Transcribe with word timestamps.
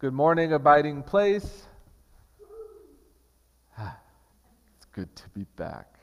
Good 0.00 0.14
morning, 0.14 0.54
abiding 0.54 1.02
place. 1.02 1.66
It's 3.78 4.86
good 4.94 5.14
to 5.14 5.28
be 5.34 5.44
back 5.56 5.98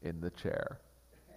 in 0.00 0.18
the 0.22 0.30
chair. 0.30 0.80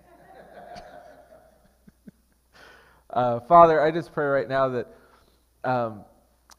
uh, 3.10 3.42
Father, 3.42 3.84
I 3.84 3.92
just 3.92 4.13
pray 4.13 4.26
right 4.26 4.47
now 4.47 4.70
that 4.70 4.88
um, 5.66 6.05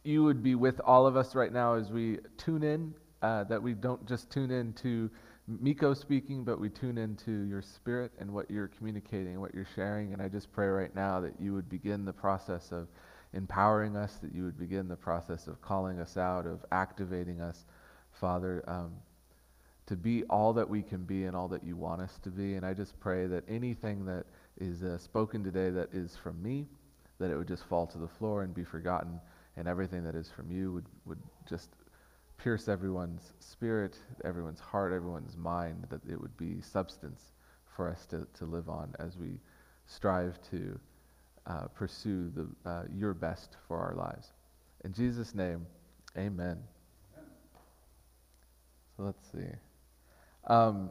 you 0.05 0.23
would 0.25 0.43
be 0.43 0.55
with 0.55 0.83
all 0.85 1.07
of 1.07 1.17
us 1.17 1.35
right 1.35 1.51
now 1.51 1.73
as 1.73 1.91
we 1.91 2.19
tune 2.37 2.63
in, 2.63 2.93
uh, 3.23 3.45
that 3.45 3.63
we 3.63 3.73
don't 3.73 4.07
just 4.07 4.29
tune 4.29 4.51
in 4.51 4.75
to 4.75 5.09
Mikko 5.49 5.95
speaking, 5.95 6.45
but 6.45 6.61
we 6.61 6.69
tune 6.69 6.99
into 6.99 7.45
your 7.45 7.63
spirit 7.63 8.13
and 8.19 8.31
what 8.31 8.51
you're 8.51 8.69
communicating, 8.69 9.41
what 9.41 9.55
you're 9.55 9.69
sharing. 9.75 10.13
And 10.13 10.21
I 10.21 10.29
just 10.29 10.53
pray 10.53 10.67
right 10.67 10.95
now 10.95 11.21
that 11.21 11.41
you 11.41 11.55
would 11.55 11.71
begin 11.71 12.05
the 12.05 12.13
process 12.13 12.71
of 12.71 12.89
empowering 13.33 13.97
us, 13.97 14.17
that 14.17 14.35
you 14.35 14.45
would 14.45 14.59
begin 14.59 14.89
the 14.89 14.97
process 14.97 15.47
of 15.47 15.61
calling 15.61 16.01
us 16.01 16.17
out, 16.17 16.47
of 16.47 16.65
activating 16.73 17.41
us, 17.41 17.65
Father, 18.13 18.65
um, 18.67 18.93
to 19.87 19.97
be 19.97 20.25
all 20.25 20.53
that 20.53 20.69
we 20.69 20.83
can 20.83 21.05
be 21.05 21.25
and 21.25 21.37
all 21.37 21.49
that 21.49 21.65
you 21.65 21.77
want 21.77 22.01
us 22.01 22.19
to 22.23 22.31
be. 22.31 22.55
And 22.55 22.67
I 22.67 22.75
just 22.75 22.99
pray 22.99 23.27
that 23.27 23.45
anything 23.49 24.05
that 24.07 24.27
is 24.61 24.83
uh, 24.83 24.99
spoken 24.99 25.45
today 25.45 25.71
that 25.71 25.93
is 25.93 26.17
from 26.17 26.43
me, 26.43 26.67
that 27.19 27.31
it 27.31 27.37
would 27.37 27.49
just 27.49 27.65
fall 27.65 27.87
to 27.87 27.99
the 27.99 28.09
floor 28.09 28.43
and 28.43 28.55
be 28.55 28.65
forgotten, 28.65 29.21
and 29.57 29.69
everything 29.69 30.03
that 30.05 30.15
is 30.15 30.31
from 30.31 30.51
you 30.51 30.73
would, 30.73 30.87
would 31.05 31.21
just 31.49 31.71
pierce 32.39 32.69
everyone's 32.69 33.33
spirit, 33.39 33.97
everyone's 34.25 34.61
heart, 34.61 34.93
everyone's 34.93 35.37
mind, 35.37 35.87
that 35.89 36.01
it 36.11 36.21
would 36.21 36.37
be 36.37 36.61
substance 36.61 37.33
for 37.75 37.89
us 37.89 38.07
to, 38.07 38.27
to 38.35 38.45
live 38.45 38.69
on 38.69 38.95
as 38.99 39.17
we 39.17 39.39
strive 39.87 40.39
to 40.51 40.79
uh, 41.47 41.69
pursue 41.75 42.31
the, 42.35 42.71
uh, 42.71 42.83
your 42.95 43.15
best 43.15 43.57
for 43.69 43.79
our 43.79 43.95
lives. 43.95 44.33
In 44.85 44.93
Jesus' 44.93 45.35
name, 45.35 45.67
amen. 46.17 46.59
So 48.97 49.03
let's 49.03 49.25
see. 49.31 49.47
Um, 50.47 50.91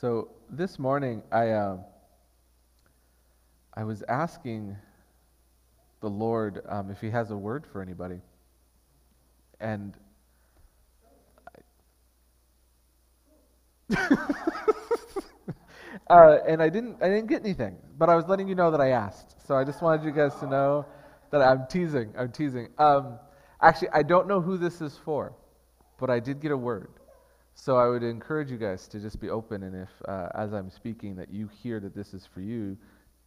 so 0.00 0.28
this 0.50 0.78
morning, 0.78 1.22
I, 1.30 1.50
uh, 1.50 1.78
I 3.74 3.84
was 3.84 4.02
asking 4.08 4.76
the 6.00 6.10
Lord 6.10 6.62
um, 6.68 6.90
if 6.90 7.00
He 7.00 7.10
has 7.10 7.30
a 7.30 7.36
word 7.36 7.64
for 7.70 7.80
anybody. 7.80 8.20
And 9.60 9.94
uh, 16.10 16.38
and 16.46 16.60
I 16.60 16.68
didn't 16.68 16.96
I 17.00 17.08
didn't 17.08 17.28
get 17.28 17.40
anything, 17.44 17.76
but 17.96 18.10
I 18.10 18.16
was 18.16 18.26
letting 18.26 18.48
you 18.48 18.54
know 18.54 18.70
that 18.70 18.80
I 18.80 18.90
asked. 18.90 19.46
So 19.46 19.54
I 19.54 19.64
just 19.64 19.80
wanted 19.80 20.04
you 20.04 20.10
guys 20.10 20.34
to 20.40 20.46
know 20.46 20.84
that 21.30 21.40
I'm 21.40 21.66
teasing. 21.68 22.12
I'm 22.18 22.32
teasing. 22.32 22.68
Um, 22.78 23.18
actually, 23.62 23.90
I 23.90 24.02
don't 24.02 24.26
know 24.26 24.40
who 24.40 24.58
this 24.58 24.80
is 24.80 24.98
for, 25.04 25.32
but 26.00 26.10
I 26.10 26.18
did 26.18 26.40
get 26.40 26.50
a 26.50 26.56
word. 26.56 26.90
So 27.54 27.76
I 27.76 27.88
would 27.88 28.02
encourage 28.02 28.50
you 28.50 28.58
guys 28.58 28.88
to 28.88 28.98
just 28.98 29.20
be 29.20 29.30
open, 29.30 29.62
and 29.62 29.74
if 29.76 29.88
uh, 30.08 30.28
as 30.34 30.52
I'm 30.52 30.70
speaking 30.70 31.14
that 31.16 31.30
you 31.32 31.48
hear 31.62 31.78
that 31.80 31.94
this 31.94 32.12
is 32.12 32.26
for 32.26 32.40
you, 32.40 32.76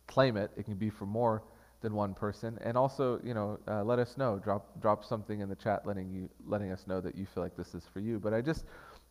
claim 0.07 0.35
it. 0.37 0.51
It 0.57 0.65
can 0.65 0.75
be 0.75 0.89
for 0.89 1.05
more 1.05 1.43
than 1.81 1.93
one 1.93 2.13
person, 2.13 2.57
and 2.63 2.77
also 2.77 3.21
you 3.23 3.33
know 3.33 3.59
uh, 3.67 3.83
let 3.83 3.99
us 3.99 4.17
know. 4.17 4.39
Drop 4.43 4.81
drop 4.81 5.05
something 5.05 5.39
in 5.39 5.47
the 5.47 5.55
chat, 5.55 5.85
letting 5.85 6.11
you 6.11 6.29
letting 6.45 6.71
us 6.71 6.85
know 6.85 6.99
that 6.99 7.15
you 7.15 7.25
feel 7.33 7.43
like 7.43 7.55
this 7.55 7.75
is 7.75 7.85
for 7.93 8.01
you. 8.01 8.19
But 8.19 8.33
I 8.33 8.41
just 8.41 8.65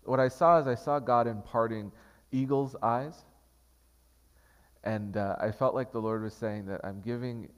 what 0.04 0.20
I 0.20 0.28
saw 0.28 0.58
is 0.60 0.66
I 0.66 0.74
saw 0.74 0.98
God 0.98 1.26
imparting 1.26 1.90
eagle's 2.32 2.74
eyes, 2.82 3.24
and 4.84 5.16
uh, 5.16 5.36
I 5.40 5.50
felt 5.50 5.74
like 5.74 5.92
the 5.92 6.00
Lord 6.00 6.22
was 6.22 6.34
saying 6.34 6.66
that 6.66 6.80
I'm 6.84 7.00
giving 7.00 7.48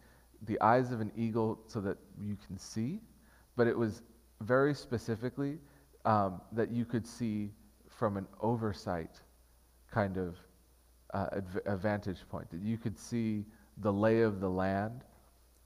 the 0.42 0.60
eyes 0.60 0.92
of 0.92 1.00
an 1.00 1.10
eagle 1.16 1.58
so 1.66 1.80
that 1.80 1.96
you 2.20 2.36
can 2.46 2.58
see, 2.58 3.00
but 3.56 3.66
it 3.66 3.76
was 3.76 4.02
very 4.40 4.74
specifically 4.74 5.58
um, 6.04 6.40
that 6.52 6.70
you 6.70 6.84
could 6.84 7.06
see 7.06 7.50
from 7.88 8.16
an 8.16 8.26
oversight 8.40 9.20
kind 9.90 10.18
of 10.18 10.36
uh, 11.14 11.28
adv- 11.32 11.60
a 11.66 11.76
vantage 11.76 12.18
point, 12.28 12.50
that 12.50 12.60
you 12.60 12.76
could 12.76 12.98
see 12.98 13.44
the 13.78 13.92
lay 13.92 14.20
of 14.20 14.40
the 14.40 14.48
land, 14.48 15.04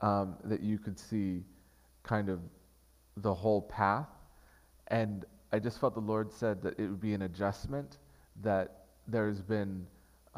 um, 0.00 0.36
that 0.44 0.60
you 0.60 0.78
could 0.78 0.98
see 0.98 1.42
kind 2.02 2.28
of 2.28 2.40
the 3.16 3.34
whole 3.34 3.62
path. 3.62 4.08
And 4.88 5.24
I 5.52 5.58
just 5.58 5.80
felt 5.80 5.94
the 5.94 6.00
Lord 6.00 6.30
said 6.30 6.62
that 6.62 6.78
it 6.78 6.82
would 6.82 7.00
be 7.00 7.14
an 7.14 7.22
adjustment, 7.22 7.98
that 8.42 8.84
there's 9.08 9.40
been 9.40 9.86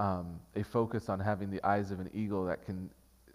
um, 0.01 0.41
a 0.57 0.65
focus 0.65 1.11
on 1.11 1.21
having 1.21 1.51
the 1.51 1.63
eyes 1.63 1.91
of 1.91 2.01
an 2.01 2.11
eagle 2.15 2.47
that 2.47 2.65
can 2.65 2.91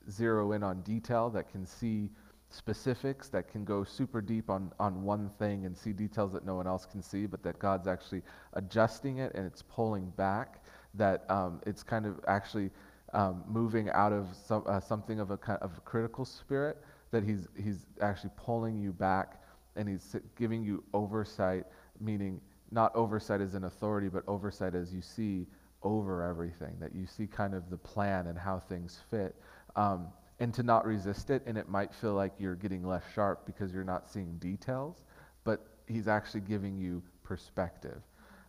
zero 0.09 0.51
in 0.53 0.63
on 0.63 0.81
detail, 0.81 1.29
that 1.29 1.47
can 1.47 1.65
see 1.65 2.09
specifics, 2.49 3.29
that 3.29 3.47
can 3.47 3.63
go 3.63 3.83
super 3.83 4.19
deep 4.19 4.49
on, 4.49 4.71
on 4.79 5.03
one 5.03 5.29
thing 5.37 5.65
and 5.65 5.77
see 5.77 5.93
details 5.93 6.33
that 6.33 6.43
no 6.43 6.55
one 6.55 6.65
else 6.65 6.85
can 6.85 7.03
see, 7.03 7.27
but 7.27 7.43
that 7.43 7.59
God's 7.59 7.87
actually 7.87 8.23
adjusting 8.53 9.19
it 9.19 9.31
and 9.35 9.45
it's 9.45 9.61
pulling 9.61 10.09
back, 10.17 10.63
that 10.95 11.29
um, 11.29 11.61
it's 11.67 11.83
kind 11.83 12.07
of 12.07 12.19
actually 12.27 12.71
um, 13.13 13.43
moving 13.47 13.89
out 13.91 14.11
of 14.11 14.27
some, 14.33 14.63
uh, 14.65 14.79
something 14.79 15.19
of 15.19 15.29
a, 15.29 15.39
of 15.61 15.77
a 15.77 15.81
critical 15.81 16.25
spirit, 16.25 16.83
that 17.11 17.23
he's, 17.23 17.47
he's 17.55 17.85
actually 18.01 18.31
pulling 18.37 18.79
you 18.79 18.91
back 18.91 19.39
and 19.75 19.87
he's 19.87 20.15
giving 20.35 20.63
you 20.63 20.83
oversight, 20.95 21.65
meaning 21.99 22.41
not 22.71 22.95
oversight 22.95 23.39
as 23.39 23.53
an 23.53 23.65
authority, 23.65 24.07
but 24.07 24.23
oversight 24.27 24.73
as 24.73 24.91
you 24.91 25.01
see 25.01 25.45
over 25.85 26.23
everything, 26.23 26.75
that 26.81 26.93
you 26.93 27.05
see 27.05 27.27
kind 27.27 27.53
of 27.53 27.69
the 27.69 27.77
plan 27.77 28.27
and 28.27 28.37
how 28.37 28.59
things 28.59 28.99
fit. 29.09 29.35
Um, 29.77 30.07
and 30.39 30.53
to 30.55 30.63
not 30.63 30.85
resist 30.85 31.29
it, 31.29 31.43
and 31.45 31.57
it 31.57 31.69
might 31.69 31.93
feel 31.93 32.13
like 32.13 32.33
you're 32.37 32.55
getting 32.55 32.85
less 32.85 33.03
sharp 33.13 33.45
because 33.45 33.73
you're 33.73 33.85
not 33.85 34.09
seeing 34.09 34.37
details, 34.39 35.03
but 35.45 35.65
he's 35.87 36.09
actually 36.09 36.41
giving 36.41 36.77
you 36.77 37.01
perspective. 37.23 38.01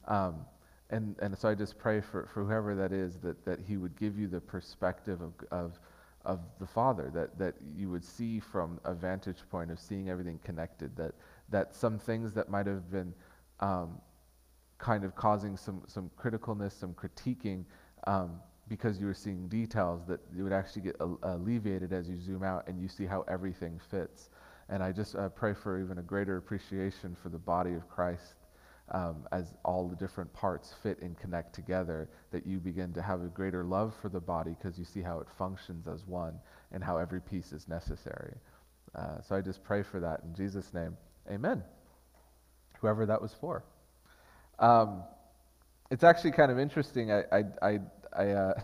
Um, 0.09 0.45
and, 0.91 1.15
and 1.21 1.37
so 1.37 1.49
I 1.49 1.55
just 1.55 1.79
pray 1.79 2.01
for, 2.01 2.29
for 2.33 2.45
whoever 2.45 2.75
that 2.75 2.93
is 2.93 3.19
that, 3.19 3.45
that 3.45 3.61
he 3.61 3.77
would 3.77 3.97
give 3.97 4.19
you 4.19 4.27
the 4.27 4.41
perspective 4.41 5.21
of, 5.21 5.33
of, 5.51 5.79
of 6.25 6.41
the 6.59 6.67
Father, 6.67 7.11
that, 7.15 7.39
that 7.39 7.55
you 7.77 7.91
would 7.91 8.05
see 8.05 8.41
from 8.41 8.81
a 8.85 8.95
vantage 8.95 9.43
point 9.51 9.71
of 9.71 9.79
seeing 9.79 10.09
everything 10.09 10.41
connected, 10.45 10.97
that, 10.97 11.13
that 11.51 11.75
some 11.75 11.99
things 11.99 12.35
that 12.35 12.49
might 12.49 12.67
have 12.67 12.91
been 12.91 13.15
um, 13.61 14.01
kind 14.79 15.05
of 15.05 15.15
causing 15.15 15.57
some, 15.57 15.83
some 15.87 16.11
criticalness, 16.19 16.73
some 16.73 16.95
critiquing, 16.95 17.65
um, 18.07 18.41
because 18.69 19.01
you 19.01 19.07
were 19.07 19.15
seeing 19.15 19.49
details, 19.49 20.03
that 20.07 20.21
it 20.37 20.43
would 20.43 20.53
actually 20.53 20.83
get 20.83 20.97
alleviated 21.23 21.93
as 21.93 22.09
you 22.09 22.17
zoom 22.17 22.43
out 22.43 22.67
and 22.67 22.81
you 22.81 22.89
see 22.89 23.07
how 23.07 23.25
everything 23.29 23.81
fits. 23.91 24.31
And 24.69 24.83
I 24.83 24.91
just 24.93 25.15
uh, 25.15 25.29
pray 25.29 25.55
for 25.55 25.81
even 25.81 25.99
a 25.99 26.03
greater 26.03 26.37
appreciation 26.37 27.17
for 27.23 27.29
the 27.29 27.39
body 27.39 27.75
of 27.75 27.89
Christ 27.89 28.35
um, 28.91 29.27
as 29.33 29.55
all 29.65 29.89
the 29.89 29.97
different 29.97 30.33
parts 30.33 30.75
fit 30.83 31.01
and 31.01 31.17
connect 31.19 31.55
together, 31.55 32.09
that 32.31 32.47
you 32.47 32.59
begin 32.59 32.93
to 32.93 33.03
have 33.03 33.23
a 33.23 33.27
greater 33.27 33.65
love 33.65 33.95
for 34.01 34.09
the 34.09 34.21
body 34.21 34.57
because 34.61 34.79
you 34.79 34.85
see 34.85 35.03
how 35.03 35.19
it 35.21 35.27
functions 35.39 35.87
as 35.89 36.05
one 36.07 36.35
and 36.73 36.83
how 36.83 36.97
every 36.97 37.21
piece 37.21 37.53
is 37.53 37.69
necessary. 37.69 38.35
Uh, 38.95 39.21
so 39.21 39.37
I 39.37 39.41
just 39.41 39.63
pray 39.65 39.83
for 39.83 40.01
that 40.01 40.21
in 40.25 40.35
Jesus' 40.35 40.73
name. 40.73 40.97
Amen. 41.31 41.63
Whoever 42.81 43.07
that 43.07 43.21
was 43.21 43.35
for. 43.35 43.65
Um, 44.59 45.03
it's 45.91 46.05
actually 46.05 46.33
kind 46.33 46.51
of 46.51 46.59
interesting. 46.59 47.13
I, 47.13 47.23
I, 47.33 47.45
I, 47.63 47.79
I, 48.17 48.29
uh, 48.31 48.55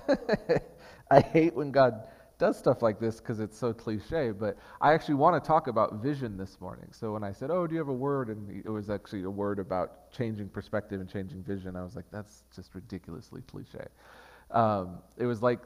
I 1.11 1.21
hate 1.21 1.55
when 1.55 1.71
God 1.71 2.07
does 2.39 2.59
stuff 2.59 2.83
like 2.83 2.99
this 2.99 3.21
because 3.21 3.39
it's 3.39 3.57
so 3.57 3.73
cliche, 3.73 4.33
but 4.33 4.57
I 4.81 4.95
actually 4.95 5.15
want 5.15 5.43
to 5.43 5.47
talk 5.47 5.69
about 5.69 6.03
vision 6.03 6.37
this 6.37 6.61
morning. 6.61 6.89
So 6.91 7.13
when 7.13 7.23
I 7.23 7.33
said, 7.33 7.51
Oh, 7.51 7.67
do 7.67 7.75
you 7.75 7.79
have 7.79 7.89
a 7.89 7.93
word? 7.93 8.29
And 8.29 8.65
it 8.65 8.69
was 8.69 8.91
actually 8.91 9.23
a 9.23 9.31
word 9.31 9.59
about 9.59 10.11
changing 10.11 10.49
perspective 10.49 11.01
and 11.01 11.09
changing 11.09 11.45
vision, 11.45 11.77
I 11.77 11.85
was 11.85 11.95
like, 11.95 12.07
That's 12.11 12.45
just 12.55 12.75
ridiculously 12.75 13.43
cliche. 13.43 13.87
Um, 14.51 14.99
it 15.17 15.27
was 15.27 15.41
like 15.43 15.61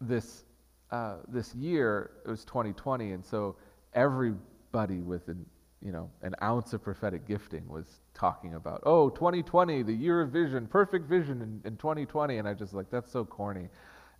this, 0.00 0.44
uh, 0.90 1.16
this 1.28 1.54
year, 1.54 2.10
it 2.24 2.30
was 2.30 2.44
2020, 2.44 3.12
and 3.12 3.24
so 3.24 3.56
everybody 3.94 5.00
with 5.00 5.28
an, 5.28 5.44
you 5.84 5.92
know, 5.92 6.10
an 6.22 6.34
ounce 6.42 6.72
of 6.72 6.82
prophetic 6.82 7.26
gifting 7.26 7.66
was 7.68 8.00
talking 8.14 8.54
about, 8.54 8.82
oh, 8.84 9.10
2020, 9.10 9.82
the 9.82 9.92
year 9.92 10.20
of 10.20 10.30
vision, 10.30 10.66
perfect 10.66 11.08
vision 11.08 11.40
in, 11.40 11.60
in 11.64 11.76
2020. 11.76 12.38
And 12.38 12.48
I 12.48 12.54
just 12.54 12.74
like, 12.74 12.90
that's 12.90 13.12
so 13.12 13.24
corny. 13.24 13.68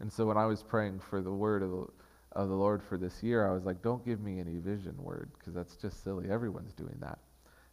And 0.01 0.13
so 0.13 0.27
when 0.27 0.37
I 0.37 0.47
was 0.47 0.63
praying 0.63 1.01
for 1.01 1.21
the 1.21 1.33
word 1.33 1.63
of 1.63 1.71
the, 1.71 1.87
of 2.33 2.49
the 2.49 2.55
Lord 2.55 2.83
for 2.83 2.97
this 2.97 3.23
year, 3.23 3.49
I 3.49 3.53
was 3.53 3.65
like, 3.65 3.83
don't 3.83 4.05
give 4.05 4.21
me 4.21 4.39
any 4.39 4.59
vision 4.59 4.95
word, 4.99 5.31
because 5.37 5.55
that's 5.55 5.75
just 5.75 6.05
silly. 6.05 6.31
Everyone's 6.31 6.75
doing 6.75 6.97
that. 7.01 7.19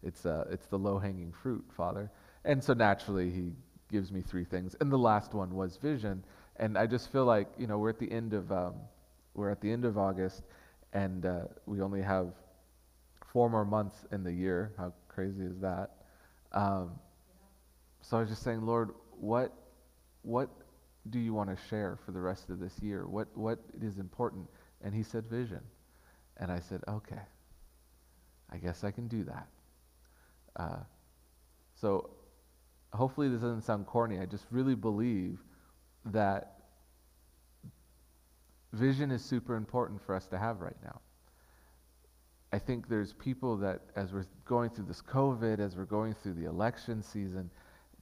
It's, 0.01 0.25
uh, 0.25 0.45
it's 0.49 0.65
the 0.65 0.79
low 0.79 0.97
hanging 0.97 1.31
fruit, 1.31 1.63
Father. 1.75 2.09
And 2.43 2.63
so 2.63 2.73
naturally, 2.73 3.29
He 3.29 3.51
gives 3.91 4.11
me 4.11 4.21
three 4.21 4.45
things. 4.45 4.75
And 4.81 4.91
the 4.91 4.97
last 4.97 5.35
one 5.35 5.53
was 5.53 5.77
vision. 5.77 6.23
And 6.57 6.77
I 6.77 6.87
just 6.87 7.11
feel 7.11 7.25
like, 7.25 7.47
you 7.57 7.67
know, 7.67 7.77
we're 7.77 7.89
at 7.89 7.99
the 7.99 8.11
end 8.11 8.33
of, 8.33 8.51
um, 8.51 8.73
we're 9.35 9.51
at 9.51 9.61
the 9.61 9.71
end 9.71 9.85
of 9.85 9.97
August, 9.97 10.43
and 10.93 11.25
uh, 11.25 11.41
we 11.65 11.81
only 11.81 12.01
have 12.01 12.33
four 13.35 13.49
more 13.49 13.65
months 13.65 14.05
in 14.13 14.23
the 14.23 14.31
year. 14.31 14.71
How 14.77 14.93
crazy 15.09 15.43
is 15.43 15.59
that? 15.59 15.89
Um, 16.53 16.91
so 17.99 18.15
I 18.15 18.21
was 18.21 18.29
just 18.29 18.43
saying, 18.43 18.61
Lord, 18.61 18.91
what, 19.19 19.51
what 20.21 20.49
do 21.09 21.19
you 21.19 21.33
want 21.33 21.49
to 21.49 21.57
share 21.69 21.99
for 22.05 22.13
the 22.13 22.21
rest 22.21 22.49
of 22.49 22.61
this 22.61 22.71
year? 22.81 23.05
What, 23.05 23.27
what 23.35 23.59
is 23.81 23.97
important? 23.97 24.47
And 24.81 24.95
he 24.95 25.03
said, 25.03 25.25
Vision. 25.25 25.59
And 26.37 26.49
I 26.49 26.61
said, 26.61 26.79
Okay, 26.87 27.19
I 28.53 28.55
guess 28.55 28.85
I 28.85 28.91
can 28.91 29.09
do 29.09 29.25
that. 29.25 29.47
Uh, 30.55 30.79
so 31.73 32.11
hopefully 32.93 33.27
this 33.27 33.41
doesn't 33.41 33.63
sound 33.63 33.85
corny. 33.85 34.17
I 34.17 34.27
just 34.27 34.45
really 34.49 34.75
believe 34.75 35.39
that 36.05 36.53
vision 38.71 39.11
is 39.11 39.25
super 39.25 39.57
important 39.57 40.01
for 40.05 40.15
us 40.15 40.25
to 40.27 40.37
have 40.37 40.61
right 40.61 40.77
now. 40.81 41.01
I 42.55 42.59
think 42.59 42.87
there's 42.87 43.11
people 43.11 43.57
that, 43.57 43.81
as 43.97 44.13
we're 44.13 44.27
going 44.45 44.69
through 44.69 44.85
this 44.85 45.01
COVID, 45.01 45.59
as 45.59 45.75
we're 45.75 45.83
going 45.83 46.13
through 46.13 46.35
the 46.35 46.45
election 46.45 47.03
season, 47.03 47.49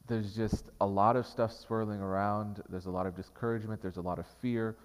there's 0.05 0.35
just 0.35 0.65
a 0.79 0.85
lot 0.85 1.15
of 1.15 1.25
stuff 1.25 1.51
swirling 1.51 1.99
around. 2.01 2.61
There's 2.69 2.85
a 2.85 2.91
lot 2.91 3.07
of 3.07 3.15
discouragement. 3.15 3.81
There's 3.81 3.97
a 3.97 4.01
lot 4.01 4.19
of 4.19 4.27
fear. 4.43 4.75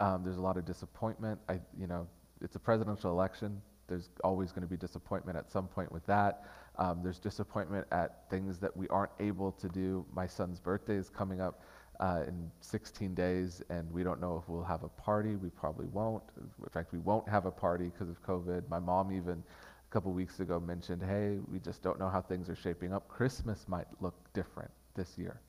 Um, 0.00 0.24
there's 0.24 0.38
a 0.38 0.42
lot 0.42 0.56
of 0.56 0.64
disappointment. 0.64 1.38
I, 1.48 1.60
you 1.78 1.86
know, 1.86 2.08
it's 2.40 2.56
a 2.56 2.58
presidential 2.58 3.12
election. 3.12 3.62
There's 3.86 4.10
always 4.24 4.50
going 4.50 4.62
to 4.62 4.68
be 4.68 4.76
disappointment 4.76 5.38
at 5.38 5.52
some 5.52 5.68
point 5.68 5.92
with 5.92 6.04
that. 6.06 6.48
Um, 6.76 6.98
there's 7.04 7.20
disappointment 7.20 7.86
at 7.92 8.28
things 8.28 8.58
that 8.58 8.76
we 8.76 8.88
aren't 8.88 9.12
able 9.20 9.52
to 9.52 9.68
do. 9.68 10.04
My 10.12 10.26
son's 10.26 10.58
birthday 10.58 10.96
is 10.96 11.08
coming 11.08 11.40
up 11.40 11.62
uh, 12.02 12.24
in 12.26 12.50
16 12.60 13.14
days, 13.14 13.62
and 13.70 13.90
we 13.92 14.02
don't 14.02 14.20
know 14.20 14.36
if 14.42 14.48
we'll 14.48 14.64
have 14.64 14.82
a 14.82 14.88
party. 14.88 15.36
We 15.36 15.50
probably 15.50 15.86
won't. 15.86 16.24
In 16.36 16.68
fact, 16.68 16.92
we 16.92 16.98
won't 16.98 17.28
have 17.28 17.46
a 17.46 17.50
party 17.50 17.84
because 17.84 18.08
of 18.08 18.20
COVID. 18.24 18.68
My 18.68 18.80
mom 18.80 19.12
even 19.12 19.34
a 19.34 19.92
couple 19.92 20.10
weeks 20.12 20.40
ago 20.40 20.58
mentioned, 20.58 21.00
hey, 21.00 21.38
we 21.48 21.60
just 21.60 21.80
don't 21.80 22.00
know 22.00 22.08
how 22.08 22.20
things 22.20 22.50
are 22.50 22.56
shaping 22.56 22.92
up. 22.92 23.06
Christmas 23.06 23.66
might 23.68 23.86
look 24.00 24.16
different 24.34 24.72
this 24.96 25.16
year. 25.16 25.40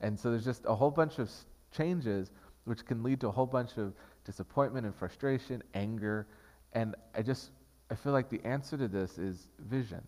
And 0.00 0.18
so 0.18 0.30
there's 0.30 0.46
just 0.46 0.64
a 0.64 0.74
whole 0.74 0.90
bunch 0.90 1.18
of 1.18 1.30
changes 1.70 2.30
which 2.64 2.86
can 2.86 3.02
lead 3.02 3.20
to 3.20 3.28
a 3.28 3.30
whole 3.30 3.46
bunch 3.46 3.76
of 3.76 3.92
disappointment 4.24 4.86
and 4.86 4.94
frustration, 4.96 5.62
anger. 5.74 6.26
And 6.72 6.94
I 7.14 7.20
just, 7.20 7.50
I 7.90 7.94
feel 7.94 8.14
like 8.14 8.30
the 8.30 8.40
answer 8.46 8.78
to 8.78 8.88
this 8.88 9.18
is 9.18 9.48
vision. 9.58 10.00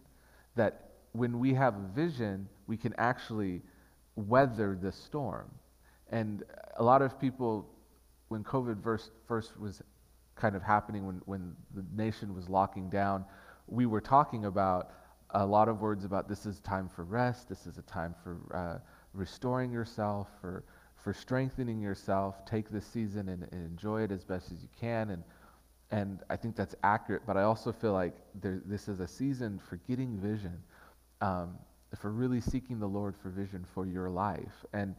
That 0.54 0.92
when 1.12 1.38
we 1.38 1.52
have 1.52 1.74
a 1.76 1.86
vision, 1.94 2.48
we 2.66 2.78
can 2.78 2.94
actually 2.96 3.60
weather 4.16 4.78
the 4.80 4.90
storm. 4.90 5.50
And 6.10 6.44
a 6.76 6.82
lot 6.82 7.02
of 7.02 7.20
people, 7.20 7.68
when 8.28 8.44
COVID 8.44 8.82
first, 8.82 9.10
first 9.26 9.58
was 9.58 9.82
kind 10.34 10.54
of 10.54 10.62
happening, 10.62 11.06
when, 11.06 11.20
when 11.26 11.54
the 11.74 11.84
nation 11.94 12.34
was 12.34 12.48
locking 12.48 12.88
down, 12.88 13.24
we 13.66 13.86
were 13.86 14.00
talking 14.00 14.44
about 14.44 14.92
a 15.30 15.44
lot 15.44 15.68
of 15.68 15.80
words 15.80 16.04
about 16.04 16.28
this 16.28 16.46
is 16.46 16.60
time 16.60 16.88
for 16.88 17.04
rest, 17.04 17.48
this 17.48 17.66
is 17.66 17.78
a 17.78 17.82
time 17.82 18.14
for 18.22 18.38
uh, 18.54 18.78
restoring 19.12 19.72
yourself, 19.72 20.28
for, 20.40 20.64
for 20.94 21.12
strengthening 21.12 21.80
yourself. 21.80 22.44
Take 22.46 22.70
this 22.70 22.86
season 22.86 23.28
and, 23.28 23.42
and, 23.50 23.66
enjoy 23.66 24.02
it 24.02 24.12
as 24.12 24.24
best 24.24 24.52
as 24.52 24.62
you 24.62 24.68
can. 24.78 25.10
And, 25.10 25.24
and 25.90 26.20
I 26.30 26.36
think 26.36 26.54
that's 26.54 26.76
accurate, 26.84 27.22
but 27.26 27.36
I 27.36 27.42
also 27.42 27.72
feel 27.72 27.92
like 27.92 28.14
there, 28.40 28.62
this 28.64 28.86
is 28.88 29.00
a 29.00 29.08
season 29.08 29.58
for 29.68 29.76
getting 29.88 30.16
vision. 30.18 30.62
Um, 31.20 31.58
for 31.94 32.10
really 32.10 32.40
seeking 32.40 32.78
the 32.78 32.86
Lord 32.86 33.14
for 33.16 33.30
vision 33.30 33.64
for 33.74 33.86
your 33.86 34.10
life. 34.10 34.64
And 34.72 34.94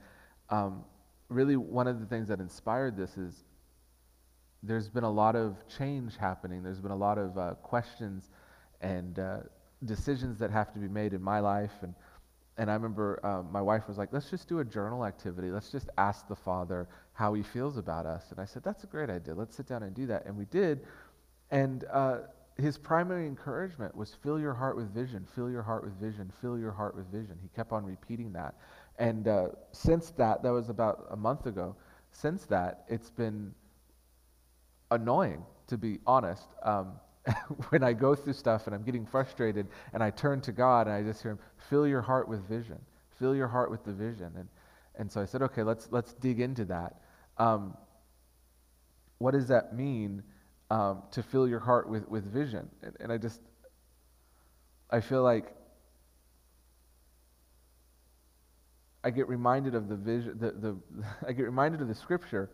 um, 0.50 0.84
really, 1.30 1.58
one 1.58 1.88
of 1.88 2.00
the 2.00 2.06
things 2.06 2.28
that 2.30 2.40
inspired 2.40 2.96
this 2.98 3.18
is 3.18 3.44
there's 4.64 4.90
been 4.90 5.04
a 5.04 5.12
lot 5.12 5.36
of 5.36 5.56
change 5.68 6.18
happening. 6.18 6.64
There's 6.64 6.80
been 6.80 6.92
a 6.92 6.98
lot 6.98 7.18
of 7.18 7.38
uh, 7.38 7.54
questions 7.56 8.30
and 8.82 9.20
uh, 9.20 9.38
decisions 9.86 10.40
that 10.40 10.52
have 10.52 10.74
to 10.74 10.80
be 10.80 10.88
made 10.88 11.14
in 11.14 11.22
my 11.22 11.40
life. 11.40 11.72
And, 11.82 11.94
and 12.58 12.70
I 12.70 12.74
remember 12.74 13.20
uh, 13.24 13.44
my 13.52 13.62
wife 13.62 13.88
was 13.88 13.98
like, 13.98 14.10
let's 14.12 14.30
just 14.30 14.48
do 14.48 14.60
a 14.60 14.66
journal 14.66 15.06
activity. 15.06 15.50
Let's 15.50 15.72
just 15.72 15.90
ask 15.98 16.28
the 16.28 16.36
Father 16.36 16.88
how 17.14 17.34
he 17.34 17.44
feels 17.44 17.78
about 17.78 18.06
us. 18.06 18.32
And 18.32 18.40
I 18.40 18.46
said, 18.46 18.64
that's 18.64 18.84
a 18.84 18.88
great 18.88 19.10
idea. 19.10 19.36
Let's 19.36 19.56
sit 19.56 19.68
down 19.68 19.84
and 19.84 19.96
do 19.96 20.08
that. 20.08 20.26
And 20.26 20.36
we 20.36 20.46
did. 20.46 20.82
And 21.52 21.86
uh, 21.92 22.18
his 22.58 22.78
primary 22.78 23.28
encouragement 23.28 23.96
was 23.96 24.16
fill 24.24 24.40
your 24.40 24.54
heart 24.54 24.76
with 24.76 24.94
vision, 24.94 25.28
fill 25.36 25.50
your 25.50 25.62
heart 25.62 25.84
with 25.84 25.94
vision, 26.00 26.32
fill 26.42 26.58
your 26.58 26.72
heart 26.72 26.96
with 26.96 27.06
vision. 27.08 27.38
He 27.42 27.50
kept 27.56 27.72
on 27.72 27.86
repeating 27.86 28.34
that. 28.34 28.56
And 28.98 29.28
uh, 29.28 29.48
since 29.72 30.12
that, 30.12 30.44
that 30.44 30.52
was 30.52 30.70
about 30.70 31.08
a 31.12 31.16
month 31.16 31.46
ago, 31.46 31.76
since 32.12 32.46
that, 32.46 32.86
it's 32.88 33.10
been 33.10 33.54
annoying, 34.92 35.44
to 35.68 35.78
be 35.78 36.00
honest. 36.08 36.48
Um, 36.64 36.94
when 37.70 37.84
I 37.84 37.94
go 37.94 38.16
through 38.16 38.34
stuff 38.34 38.68
and 38.68 38.76
I'm 38.76 38.84
getting 38.84 39.06
frustrated 39.06 39.68
and 39.94 40.02
I 40.02 40.10
turn 40.10 40.42
to 40.42 40.52
God 40.52 40.88
and 40.88 40.96
I 40.96 41.04
just 41.04 41.22
hear 41.22 41.32
him, 41.32 41.40
fill 41.70 41.88
your 41.88 42.02
heart 42.02 42.28
with 42.28 42.48
vision, 42.48 42.80
fill 43.20 43.36
your 43.36 43.48
heart 43.48 43.70
with 43.70 43.84
the 43.84 43.94
vision. 43.94 44.32
And, 44.36 44.48
and 44.96 45.12
so 45.12 45.22
I 45.22 45.26
said, 45.26 45.42
okay, 45.44 45.64
let's, 45.64 45.90
let's 45.92 46.14
dig 46.14 46.40
into 46.40 46.66
that. 46.66 46.96
Um, 47.38 47.76
what 49.20 49.32
does 49.32 49.48
that 49.50 49.76
mean? 49.76 50.24
um, 50.70 51.04
to 51.12 51.24
fill 51.24 51.48
your 51.48 51.60
heart 51.60 51.90
with, 51.90 52.08
with 52.08 52.26
vision. 52.26 52.70
And, 52.84 52.96
and 53.00 53.12
I 53.12 53.18
just, 53.18 53.42
I 54.90 55.00
feel 55.00 55.24
like 55.24 55.56
I 59.08 59.10
get 59.10 59.30
reminded 59.30 59.74
of 59.74 59.88
the 59.88 59.96
vision, 59.96 60.38
the, 60.38 60.52
the, 60.52 60.76
I 61.28 61.32
get 61.32 61.44
reminded 61.44 61.80
of 61.80 61.88
the 61.88 61.96
scripture, 61.96 62.50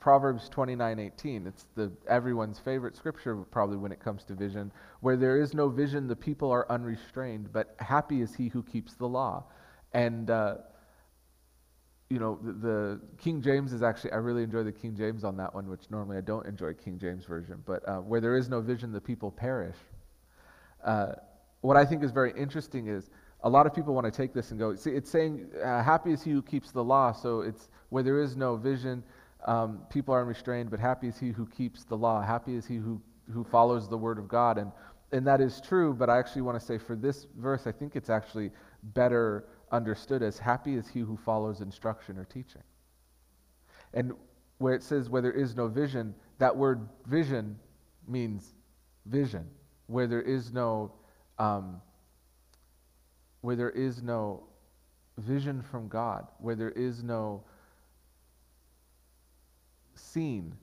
Proverbs 0.00 0.48
29 0.48 0.98
18. 0.98 1.46
It's 1.46 1.66
the, 1.76 1.92
everyone's 2.08 2.58
favorite 2.58 2.96
scripture, 2.96 3.36
probably, 3.36 3.76
when 3.76 3.92
it 3.92 4.00
comes 4.00 4.24
to 4.24 4.34
vision. 4.34 4.72
Where 4.98 5.16
there 5.16 5.40
is 5.40 5.54
no 5.54 5.68
vision, 5.68 6.08
the 6.08 6.16
people 6.16 6.50
are 6.50 6.66
unrestrained, 6.72 7.52
but 7.52 7.76
happy 7.78 8.20
is 8.20 8.34
he 8.34 8.48
who 8.48 8.64
keeps 8.64 8.94
the 8.94 9.06
law. 9.06 9.44
And 9.92 10.28
uh, 10.28 10.56
you 12.10 12.18
know, 12.18 12.36
the, 12.42 12.52
the, 12.52 13.00
King 13.16 13.40
James 13.40 13.72
is 13.72 13.84
actually, 13.84 14.10
I 14.10 14.16
really 14.16 14.42
enjoy 14.42 14.64
the 14.64 14.72
King 14.72 14.96
James 14.96 15.22
on 15.22 15.36
that 15.36 15.54
one, 15.54 15.68
which 15.68 15.82
normally 15.88 16.16
I 16.16 16.22
don't 16.22 16.46
enjoy 16.46 16.74
King 16.74 16.98
James 16.98 17.24
Version. 17.26 17.62
But 17.64 17.88
uh, 17.88 17.98
where 17.98 18.20
there 18.20 18.36
is 18.36 18.48
no 18.48 18.60
vision, 18.60 18.90
the 18.90 19.00
people 19.00 19.30
perish. 19.30 19.76
Uh, 20.84 21.12
what 21.60 21.76
I 21.76 21.84
think 21.84 22.02
is 22.02 22.10
very 22.10 22.32
interesting 22.36 22.88
is 22.88 23.08
a 23.44 23.48
lot 23.48 23.66
of 23.66 23.74
people 23.74 23.94
want 23.94 24.04
to 24.04 24.10
take 24.10 24.32
this 24.32 24.50
and 24.50 24.58
go, 24.58 24.74
see, 24.74 24.90
it's 24.90 25.10
saying, 25.10 25.48
uh, 25.62 25.82
happy 25.82 26.12
is 26.12 26.22
he 26.22 26.30
who 26.30 26.42
keeps 26.42 26.70
the 26.70 26.82
law. 26.82 27.12
So 27.12 27.40
it's 27.40 27.68
where 27.88 28.02
there 28.02 28.20
is 28.20 28.36
no 28.36 28.56
vision, 28.56 29.02
um, 29.46 29.80
people 29.90 30.14
are 30.14 30.20
unrestrained, 30.20 30.70
but 30.70 30.78
happy 30.78 31.08
is 31.08 31.18
he 31.18 31.30
who 31.30 31.46
keeps 31.46 31.84
the 31.84 31.96
law. 31.96 32.22
Happy 32.22 32.54
is 32.54 32.66
he 32.66 32.76
who, 32.76 33.00
who 33.32 33.42
follows 33.44 33.88
the 33.88 33.98
word 33.98 34.18
of 34.18 34.28
God. 34.28 34.58
And, 34.58 34.70
and 35.10 35.26
that 35.26 35.40
is 35.40 35.60
true, 35.60 35.92
but 35.92 36.08
I 36.08 36.18
actually 36.18 36.42
want 36.42 36.58
to 36.60 36.64
say 36.64 36.78
for 36.78 36.94
this 36.94 37.26
verse, 37.38 37.66
I 37.66 37.72
think 37.72 37.96
it's 37.96 38.10
actually 38.10 38.50
better 38.94 39.46
understood 39.72 40.22
as 40.22 40.38
happy 40.38 40.74
is 40.74 40.86
he 40.86 41.00
who 41.00 41.16
follows 41.16 41.60
instruction 41.60 42.18
or 42.18 42.24
teaching. 42.24 42.62
And 43.94 44.12
where 44.58 44.74
it 44.74 44.82
says 44.82 45.10
where 45.10 45.22
there 45.22 45.32
is 45.32 45.56
no 45.56 45.66
vision, 45.66 46.14
that 46.38 46.56
word 46.56 46.88
vision 47.06 47.58
means 48.06 48.54
vision. 49.06 49.48
Where 49.86 50.06
there 50.06 50.22
is 50.22 50.52
no 50.52 50.92
um, 51.38 51.80
where 53.42 53.56
there 53.56 53.70
is 53.70 54.02
no 54.02 54.44
vision 55.18 55.62
from 55.62 55.88
God, 55.88 56.26
where 56.38 56.56
there 56.56 56.70
is 56.70 57.02
no 57.02 57.44
scene, 59.94 60.54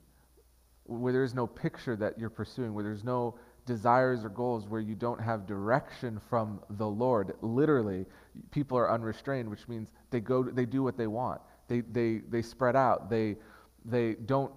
where 0.84 1.12
there 1.12 1.24
is 1.24 1.34
no 1.34 1.46
picture 1.46 1.94
that 1.96 2.18
you're 2.18 2.30
pursuing, 2.30 2.74
where 2.74 2.82
there's 2.82 3.04
no 3.04 3.38
desires 3.66 4.24
or 4.24 4.28
goals 4.28 4.66
where 4.66 4.80
you 4.80 4.94
don't 4.94 5.20
have 5.20 5.46
direction 5.46 6.20
from 6.28 6.60
the 6.70 6.86
Lord. 6.86 7.34
Literally, 7.42 8.06
people 8.50 8.76
are 8.76 8.90
unrestrained, 8.90 9.48
which 9.48 9.68
means 9.68 9.88
they 10.10 10.20
go, 10.20 10.42
they 10.42 10.66
do 10.66 10.82
what 10.82 10.96
they 10.96 11.06
want. 11.06 11.40
They, 11.68 11.82
they, 11.82 12.22
they 12.28 12.42
spread 12.42 12.74
out. 12.74 13.08
They, 13.08 13.36
they 13.84 14.14
don't 14.14 14.52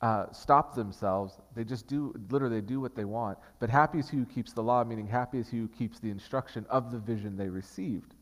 uh, 0.00 0.26
stop 0.32 0.74
themselves. 0.74 1.38
They 1.54 1.64
just 1.64 1.86
do, 1.86 2.14
literally, 2.30 2.62
do 2.62 2.80
what 2.80 2.94
they 2.94 3.04
want. 3.04 3.38
But 3.58 3.70
happy 3.70 3.98
is 3.98 4.08
he 4.08 4.16
who 4.16 4.24
keeps 4.24 4.52
the 4.52 4.62
law, 4.62 4.82
meaning 4.84 5.06
happy 5.06 5.38
is 5.38 5.48
he 5.48 5.58
who 5.58 5.68
keeps 5.68 5.98
the 5.98 6.10
instruction 6.10 6.66
of 6.70 6.90
the 6.90 6.98
vision 6.98 7.36
they 7.36 7.48
received. 7.48 8.14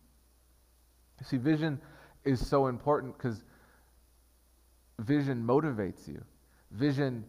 See, 1.23 1.37
vision 1.37 1.81
is 2.25 2.47
so 2.47 2.67
important 2.67 3.17
because 3.17 3.45
vision 4.99 5.45
motivates 5.45 6.07
you. 6.09 6.23
Vision, 6.73 7.25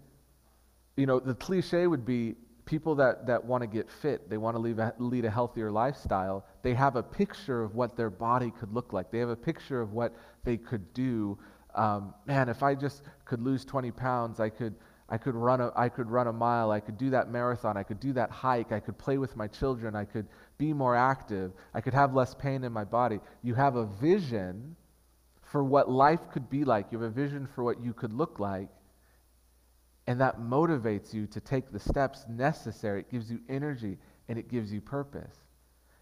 you 0.97 1.05
know, 1.05 1.19
the 1.19 1.35
cliche 1.35 1.87
would 1.87 2.05
be 2.05 2.35
people 2.65 2.93
that, 2.95 3.25
that 3.25 3.43
want 3.43 3.63
to 3.63 3.67
get 3.67 3.89
fit, 3.89 4.29
they 4.29 4.37
want 4.37 4.55
to 4.55 4.93
lead 4.99 5.25
a 5.25 5.31
healthier 5.31 5.71
lifestyle, 5.71 6.45
they 6.61 6.73
have 6.75 6.95
a 6.95 7.01
picture 7.01 7.63
of 7.63 7.73
what 7.73 7.97
their 7.97 8.11
body 8.11 8.51
could 8.59 8.71
look 8.71 8.93
like. 8.93 9.09
They 9.11 9.17
have 9.17 9.29
a 9.29 9.35
picture 9.35 9.81
of 9.81 9.93
what 9.93 10.13
they 10.43 10.55
could 10.55 10.93
do. 10.93 11.37
Um, 11.75 12.13
man, 12.25 12.49
if 12.49 12.63
I 12.63 12.75
just 12.75 13.03
could 13.25 13.41
lose 13.41 13.63
20 13.65 13.91
pounds, 13.91 14.39
I 14.39 14.49
could, 14.49 14.75
I, 15.07 15.17
could 15.17 15.35
run 15.35 15.61
a, 15.61 15.71
I 15.75 15.89
could 15.89 16.09
run 16.09 16.27
a 16.27 16.33
mile, 16.33 16.71
I 16.71 16.79
could 16.79 16.97
do 16.97 17.11
that 17.11 17.29
marathon, 17.29 17.77
I 17.77 17.83
could 17.83 17.99
do 17.99 18.13
that 18.13 18.31
hike, 18.31 18.71
I 18.71 18.79
could 18.79 18.97
play 18.97 19.17
with 19.17 19.35
my 19.35 19.47
children, 19.47 19.95
I 19.95 20.05
could 20.05 20.27
be 20.57 20.73
more 20.73 20.95
active, 20.95 21.51
I 21.73 21.81
could 21.81 21.93
have 21.93 22.13
less 22.13 22.33
pain 22.33 22.63
in 22.63 22.71
my 22.71 22.83
body. 22.83 23.19
You 23.43 23.53
have 23.55 23.75
a 23.75 23.85
vision 23.85 24.75
for 25.43 25.63
what 25.63 25.89
life 25.89 26.29
could 26.31 26.49
be 26.49 26.63
like, 26.63 26.91
you 26.91 26.99
have 26.99 27.09
a 27.09 27.13
vision 27.13 27.47
for 27.47 27.63
what 27.63 27.81
you 27.81 27.93
could 27.93 28.13
look 28.13 28.39
like. 28.39 28.69
And 30.07 30.19
that 30.21 30.39
motivates 30.39 31.13
you 31.13 31.27
to 31.27 31.39
take 31.39 31.71
the 31.71 31.79
steps 31.79 32.25
necessary. 32.27 33.01
It 33.01 33.11
gives 33.11 33.29
you 33.31 33.39
energy 33.47 33.97
and 34.27 34.39
it 34.39 34.49
gives 34.49 34.73
you 34.73 34.81
purpose. 34.81 35.35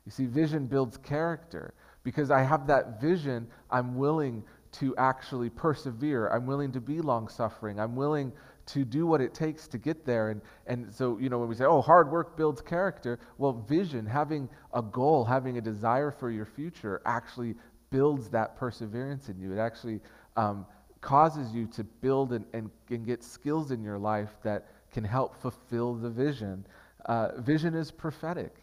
You 0.06 0.12
see, 0.12 0.26
vision 0.26 0.68
builds 0.68 0.96
character. 0.98 1.74
Because 2.04 2.32
I 2.32 2.42
have 2.42 2.68
that 2.68 3.02
vision, 3.02 3.48
I'm 3.70 3.98
willing 3.98 4.46
to 4.74 4.96
actually 4.98 5.50
persevere. 5.50 6.30
I'm 6.30 6.46
willing 6.46 6.72
to 6.74 6.82
be 6.82 7.02
long 7.02 7.28
suffering. 7.28 7.80
I'm 7.80 7.96
willing 7.96 8.32
to 8.68 8.84
do 8.84 9.08
what 9.08 9.22
it 9.22 9.34
takes 9.34 9.68
to 9.70 9.78
get 9.78 10.06
there. 10.06 10.30
And, 10.30 10.42
and 10.68 10.94
so, 10.94 11.18
you 11.18 11.30
know, 11.30 11.40
when 11.40 11.48
we 11.48 11.56
say, 11.56 11.66
oh, 11.66 11.82
hard 11.82 12.12
work 12.12 12.36
builds 12.36 12.62
character, 12.62 13.20
well, 13.38 13.54
vision, 13.54 14.06
having 14.06 14.50
a 14.74 14.82
goal, 14.82 15.24
having 15.24 15.58
a 15.58 15.62
desire 15.62 16.12
for 16.12 16.30
your 16.30 16.46
future 16.46 17.02
actually 17.06 17.56
builds 17.90 18.30
that 18.30 18.58
perseverance 18.58 19.30
in 19.30 19.40
you. 19.40 19.54
It 19.54 19.60
actually 19.60 20.02
um, 20.36 20.66
causes 21.00 21.54
you 21.54 21.68
to 21.68 21.84
build 21.84 22.34
and, 22.34 22.46
and, 22.54 22.70
and, 22.90 23.06
get 23.06 23.24
skills 23.24 23.72
in 23.72 23.82
your 23.82 23.98
life 23.98 24.32
that 24.44 24.68
can 24.92 25.04
help 25.04 25.42
fulfill 25.42 25.96
the 25.96 26.10
vision. 26.10 26.66
Uh, 27.06 27.40
vision 27.40 27.74
is 27.74 27.92
prophetic. 27.92 28.54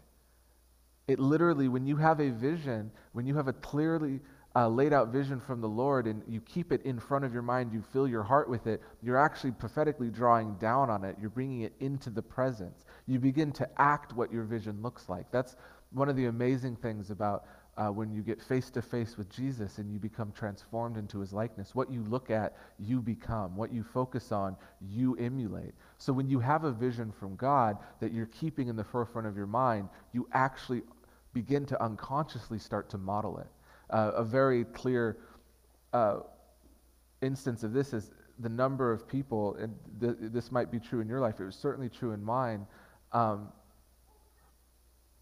It 1.09 1.19
literally, 1.19 1.69
when 1.69 1.87
you 1.87 1.97
have 1.97 2.21
a 2.21 2.31
vision, 2.31 2.91
when 3.13 3.27
you 3.27 3.35
have 3.37 3.49
a 3.49 3.53
clearly 3.53 4.21
uh, 4.57 4.69
laid 4.69 4.93
out 4.93 5.09
vision 5.09 5.41
from 5.41 5.61
the 5.61 5.69
Lord 5.69 6.07
and 6.07 6.23
you 6.29 6.41
keep 6.41 6.71
it 6.71 6.83
in 6.83 6.99
front 6.99 7.25
of 7.25 7.33
your 7.33 7.43
mind, 7.43 7.73
you 7.73 7.83
fill 7.93 8.07
your 8.07 8.23
heart 8.23 8.49
with 8.49 8.67
it, 8.67 8.83
you're 9.03 9.19
actually 9.19 9.51
prophetically 9.51 10.11
drawing 10.11 10.55
down 10.55 10.91
on 10.91 11.05
it. 11.05 11.17
You're 11.21 11.31
bringing 11.31 11.63
it 11.63 11.73
into 11.81 12.11
the 12.11 12.23
presence. 12.23 12.85
You 13.07 13.19
begin 13.19 13.51
to 13.53 13.69
act 13.81 14.13
what 14.13 14.33
your 14.33 14.45
vision 14.45 14.81
looks 14.81 15.09
like. 15.09 15.31
That's 15.33 15.57
one 15.91 16.09
of 16.09 16.17
the 16.17 16.27
amazing 16.27 16.77
things 16.77 17.11
about 17.11 17.47
uh, 17.77 17.89
when 17.89 18.13
you 18.13 18.23
get 18.23 18.41
face 18.41 18.71
to 18.71 18.81
face 18.81 19.17
with 19.17 19.29
Jesus 19.29 19.79
and 19.79 19.93
you 19.93 19.99
become 19.99 20.33
transformed 20.33 20.97
into 20.97 21.19
his 21.19 21.33
likeness. 21.33 21.75
What 21.75 21.91
you 21.91 22.05
look 22.05 22.31
at, 22.31 22.57
you 22.79 23.01
become. 23.01 23.57
What 23.57 23.73
you 23.73 23.83
focus 23.83 24.31
on, 24.31 24.57
you 24.81 25.17
emulate. 25.17 25.75
So 25.99 26.13
when 26.13 26.29
you 26.29 26.39
have 26.39 26.63
a 26.65 26.71
vision 26.71 27.11
from 27.11 27.35
God 27.35 27.79
that 28.01 28.13
you're 28.13 28.27
keeping 28.27 28.69
in 28.69 28.77
the 28.77 28.85
forefront 28.85 29.27
of 29.27 29.37
your 29.37 29.49
mind, 29.49 29.89
you 30.13 30.29
actually 30.33 30.83
begin 31.33 31.67
to 31.67 31.83
unconsciously 31.83 32.61
start 32.61 32.89
to 32.91 32.99
model 32.99 33.39
it. 33.39 33.49
Uh, 33.95 34.11
a 34.17 34.25
very 34.25 34.65
clear 34.65 35.19
uh, 35.93 36.17
instance 37.23 37.63
of 37.63 37.73
this 37.73 37.93
is 37.93 38.11
the 38.41 38.49
number 38.49 38.93
of 38.93 39.07
people, 39.07 39.55
and 39.55 39.73
th- 40.01 40.17
this 40.33 40.51
might 40.51 40.69
be 40.69 40.81
true 40.81 41.01
in 41.01 41.09
your 41.09 41.21
life, 41.21 41.39
it 41.39 41.45
was 41.45 41.55
certainly 41.55 41.89
true 41.89 42.11
in 42.11 42.21
mine. 42.21 42.67
Um, 43.13 43.53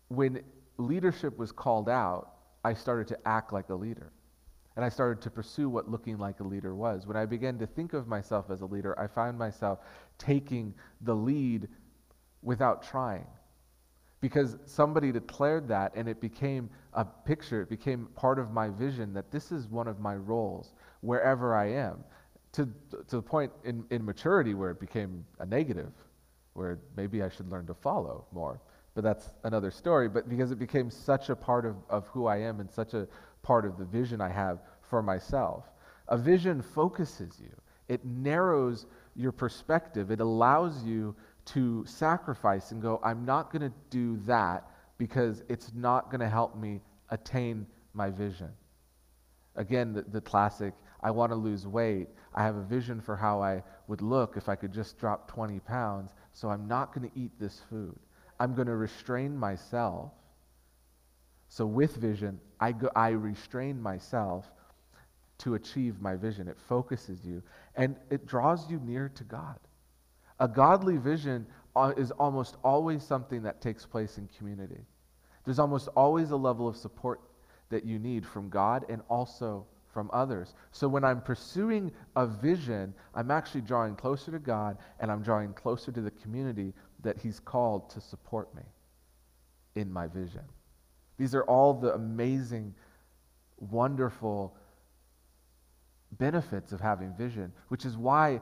when 0.08 0.40
leadership 0.78 1.36
was 1.36 1.52
called 1.52 1.90
out, 1.90 2.30
I 2.64 2.72
started 2.72 3.08
to 3.08 3.28
act 3.28 3.52
like 3.52 3.68
a 3.68 3.74
leader. 3.74 4.10
And 4.76 4.82
I 4.86 4.88
started 4.88 5.20
to 5.24 5.30
pursue 5.30 5.68
what 5.68 5.90
looking 5.90 6.16
like 6.16 6.40
a 6.40 6.44
leader 6.44 6.74
was. 6.74 7.06
When 7.06 7.14
I 7.14 7.26
began 7.26 7.58
to 7.58 7.66
think 7.66 7.92
of 7.92 8.08
myself 8.08 8.46
as 8.48 8.62
a 8.62 8.66
leader, 8.66 8.98
I 8.98 9.06
found 9.06 9.38
myself 9.38 9.80
taking 10.16 10.72
the 11.02 11.14
lead 11.14 11.68
without 12.40 12.82
trying 12.82 13.26
because 14.22 14.56
somebody 14.64 15.10
declared 15.10 15.66
that 15.68 15.92
and 15.96 16.08
it 16.08 16.20
became 16.20 16.70
a 16.94 17.04
picture, 17.04 17.60
it 17.60 17.68
became 17.68 18.06
part 18.14 18.38
of 18.38 18.52
my 18.52 18.70
vision 18.70 19.12
that 19.12 19.32
this 19.32 19.50
is 19.50 19.66
one 19.66 19.88
of 19.88 19.98
my 19.98 20.14
roles 20.14 20.72
wherever 21.00 21.54
I 21.54 21.66
am. 21.70 22.04
To, 22.52 22.68
to 23.08 23.16
the 23.16 23.22
point 23.22 23.50
in, 23.64 23.84
in 23.90 24.04
maturity 24.04 24.54
where 24.54 24.70
it 24.70 24.78
became 24.78 25.24
a 25.40 25.46
negative, 25.46 25.90
where 26.52 26.78
maybe 26.96 27.22
I 27.22 27.30
should 27.30 27.50
learn 27.50 27.66
to 27.66 27.74
follow 27.74 28.26
more. 28.30 28.60
But 28.94 29.02
that's 29.02 29.30
another 29.42 29.72
story. 29.72 30.08
But 30.08 30.28
because 30.28 30.52
it 30.52 30.58
became 30.58 30.88
such 30.88 31.28
a 31.28 31.34
part 31.34 31.66
of, 31.66 31.76
of 31.90 32.06
who 32.08 32.26
I 32.26 32.36
am 32.36 32.60
and 32.60 32.70
such 32.70 32.94
a 32.94 33.08
part 33.42 33.64
of 33.64 33.76
the 33.76 33.84
vision 33.84 34.20
I 34.20 34.28
have 34.28 34.60
for 34.82 35.02
myself. 35.02 35.64
A 36.08 36.16
vision 36.16 36.62
focuses 36.62 37.40
you, 37.40 37.50
it 37.88 38.04
narrows 38.04 38.86
your 39.16 39.32
perspective, 39.32 40.12
it 40.12 40.20
allows 40.20 40.84
you 40.84 41.16
to 41.46 41.84
sacrifice 41.86 42.70
and 42.70 42.80
go, 42.80 43.00
I'm 43.02 43.24
not 43.24 43.52
going 43.52 43.62
to 43.62 43.72
do 43.90 44.18
that 44.26 44.68
because 44.98 45.42
it's 45.48 45.72
not 45.74 46.10
going 46.10 46.20
to 46.20 46.28
help 46.28 46.56
me 46.56 46.80
attain 47.10 47.66
my 47.94 48.10
vision. 48.10 48.50
Again, 49.56 49.92
the, 49.92 50.02
the 50.02 50.20
classic 50.20 50.74
I 51.02 51.10
want 51.10 51.32
to 51.32 51.36
lose 51.36 51.66
weight. 51.66 52.08
I 52.34 52.42
have 52.44 52.56
a 52.56 52.62
vision 52.62 53.00
for 53.00 53.16
how 53.16 53.42
I 53.42 53.62
would 53.88 54.00
look 54.00 54.36
if 54.36 54.48
I 54.48 54.54
could 54.54 54.72
just 54.72 54.98
drop 54.98 55.28
20 55.28 55.58
pounds, 55.60 56.12
so 56.32 56.48
I'm 56.48 56.68
not 56.68 56.94
going 56.94 57.10
to 57.10 57.18
eat 57.18 57.32
this 57.38 57.60
food. 57.68 57.98
I'm 58.38 58.54
going 58.54 58.68
to 58.68 58.76
restrain 58.76 59.36
myself. 59.36 60.12
So, 61.48 61.66
with 61.66 61.96
vision, 61.96 62.40
I, 62.60 62.72
go, 62.72 62.88
I 62.96 63.10
restrain 63.10 63.82
myself 63.82 64.50
to 65.38 65.54
achieve 65.54 66.00
my 66.00 66.16
vision. 66.16 66.48
It 66.48 66.56
focuses 66.68 67.24
you 67.24 67.42
and 67.74 67.96
it 68.10 68.26
draws 68.26 68.70
you 68.70 68.80
near 68.84 69.10
to 69.16 69.24
God. 69.24 69.58
A 70.42 70.48
godly 70.48 70.96
vision 70.96 71.46
is 71.96 72.10
almost 72.10 72.56
always 72.64 73.04
something 73.04 73.44
that 73.44 73.60
takes 73.60 73.86
place 73.86 74.18
in 74.18 74.28
community. 74.36 74.84
There's 75.44 75.60
almost 75.60 75.88
always 75.96 76.32
a 76.32 76.36
level 76.36 76.66
of 76.66 76.76
support 76.76 77.20
that 77.70 77.84
you 77.84 78.00
need 78.00 78.26
from 78.26 78.48
God 78.48 78.84
and 78.88 79.02
also 79.08 79.64
from 79.92 80.10
others. 80.12 80.54
So 80.72 80.88
when 80.88 81.04
I'm 81.04 81.20
pursuing 81.20 81.92
a 82.16 82.26
vision, 82.26 82.92
I'm 83.14 83.30
actually 83.30 83.60
drawing 83.60 83.94
closer 83.94 84.32
to 84.32 84.40
God 84.40 84.78
and 84.98 85.12
I'm 85.12 85.22
drawing 85.22 85.54
closer 85.54 85.92
to 85.92 86.00
the 86.00 86.10
community 86.10 86.74
that 87.02 87.18
He's 87.18 87.38
called 87.38 87.88
to 87.90 88.00
support 88.00 88.52
me 88.52 88.62
in 89.76 89.92
my 89.92 90.08
vision. 90.08 90.42
These 91.18 91.36
are 91.36 91.44
all 91.44 91.72
the 91.72 91.94
amazing, 91.94 92.74
wonderful 93.60 94.56
benefits 96.18 96.72
of 96.72 96.80
having 96.80 97.14
vision, 97.14 97.52
which 97.68 97.84
is 97.84 97.96
why 97.96 98.40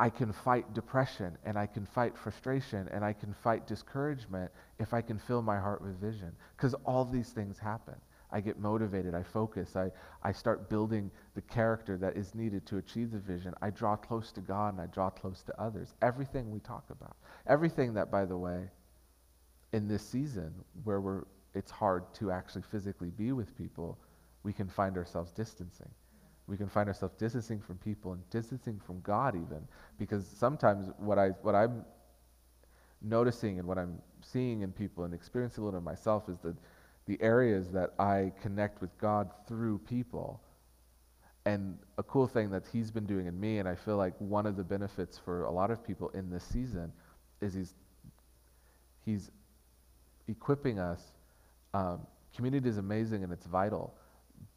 I 0.00 0.08
can 0.08 0.32
fight 0.32 0.72
depression 0.72 1.36
and 1.44 1.58
I 1.58 1.66
can 1.66 1.84
fight 1.84 2.16
frustration 2.16 2.88
and 2.90 3.04
I 3.04 3.12
can 3.12 3.34
fight 3.34 3.66
discouragement 3.66 4.50
if 4.78 4.94
I 4.94 5.02
can 5.02 5.18
fill 5.18 5.42
my 5.42 5.58
heart 5.58 5.82
with 5.82 6.00
vision. 6.00 6.32
Because 6.56 6.72
all 6.86 7.04
these 7.04 7.28
things 7.28 7.58
happen. 7.58 7.96
I 8.32 8.40
get 8.40 8.58
motivated, 8.58 9.14
I 9.14 9.22
focus, 9.22 9.76
I, 9.76 9.90
I 10.22 10.32
start 10.32 10.70
building 10.70 11.10
the 11.34 11.42
character 11.42 11.98
that 11.98 12.16
is 12.16 12.34
needed 12.34 12.64
to 12.66 12.78
achieve 12.78 13.10
the 13.10 13.18
vision. 13.18 13.52
I 13.60 13.68
draw 13.68 13.94
close 13.94 14.32
to 14.32 14.40
God 14.40 14.72
and 14.72 14.80
I 14.80 14.86
draw 14.86 15.10
close 15.10 15.42
to 15.42 15.60
others. 15.60 15.92
Everything 16.00 16.50
we 16.50 16.60
talk 16.60 16.84
about. 16.88 17.16
Everything 17.46 17.92
that, 17.94 18.10
by 18.10 18.24
the 18.24 18.38
way, 18.38 18.70
in 19.74 19.86
this 19.86 20.02
season 20.02 20.54
where 20.84 21.02
we're, 21.02 21.24
it's 21.52 21.70
hard 21.70 22.04
to 22.14 22.30
actually 22.30 22.62
physically 22.62 23.10
be 23.10 23.32
with 23.32 23.54
people, 23.58 23.98
we 24.44 24.54
can 24.54 24.68
find 24.68 24.96
ourselves 24.96 25.30
distancing 25.32 25.90
we 26.50 26.56
can 26.56 26.68
find 26.68 26.88
ourselves 26.88 27.14
distancing 27.16 27.60
from 27.60 27.76
people 27.78 28.12
and 28.12 28.28
distancing 28.30 28.80
from 28.84 29.00
God 29.00 29.36
even 29.36 29.66
because 29.98 30.26
sometimes 30.26 30.90
what 30.98 31.18
I 31.18 31.28
what 31.42 31.54
I'm 31.54 31.84
noticing 33.02 33.58
and 33.58 33.66
what 33.66 33.78
I'm 33.78 34.02
seeing 34.20 34.62
in 34.62 34.72
people 34.72 35.04
and 35.04 35.14
experiencing 35.14 35.62
a 35.62 35.64
little 35.64 35.78
of 35.78 35.84
myself 35.84 36.28
is 36.28 36.38
that 36.40 36.56
the 37.06 37.20
areas 37.20 37.70
that 37.72 37.92
I 37.98 38.32
connect 38.42 38.80
with 38.80 38.96
God 38.98 39.30
through 39.48 39.78
people. 39.78 40.40
And 41.46 41.78
a 41.96 42.02
cool 42.02 42.26
thing 42.26 42.50
that 42.50 42.64
he's 42.70 42.90
been 42.90 43.06
doing 43.06 43.26
in 43.26 43.38
me, 43.40 43.58
and 43.58 43.68
I 43.68 43.74
feel 43.74 43.96
like 43.96 44.14
one 44.18 44.46
of 44.46 44.56
the 44.56 44.64
benefits 44.64 45.18
for 45.18 45.44
a 45.44 45.50
lot 45.50 45.70
of 45.70 45.84
people 45.84 46.10
in 46.10 46.28
this 46.30 46.44
season 46.44 46.92
is 47.40 47.54
he's 47.54 47.74
he's 49.04 49.30
equipping 50.28 50.78
us. 50.78 51.02
Um, 51.72 52.06
community 52.36 52.68
is 52.68 52.76
amazing 52.76 53.24
and 53.24 53.32
it's 53.32 53.46
vital, 53.46 53.94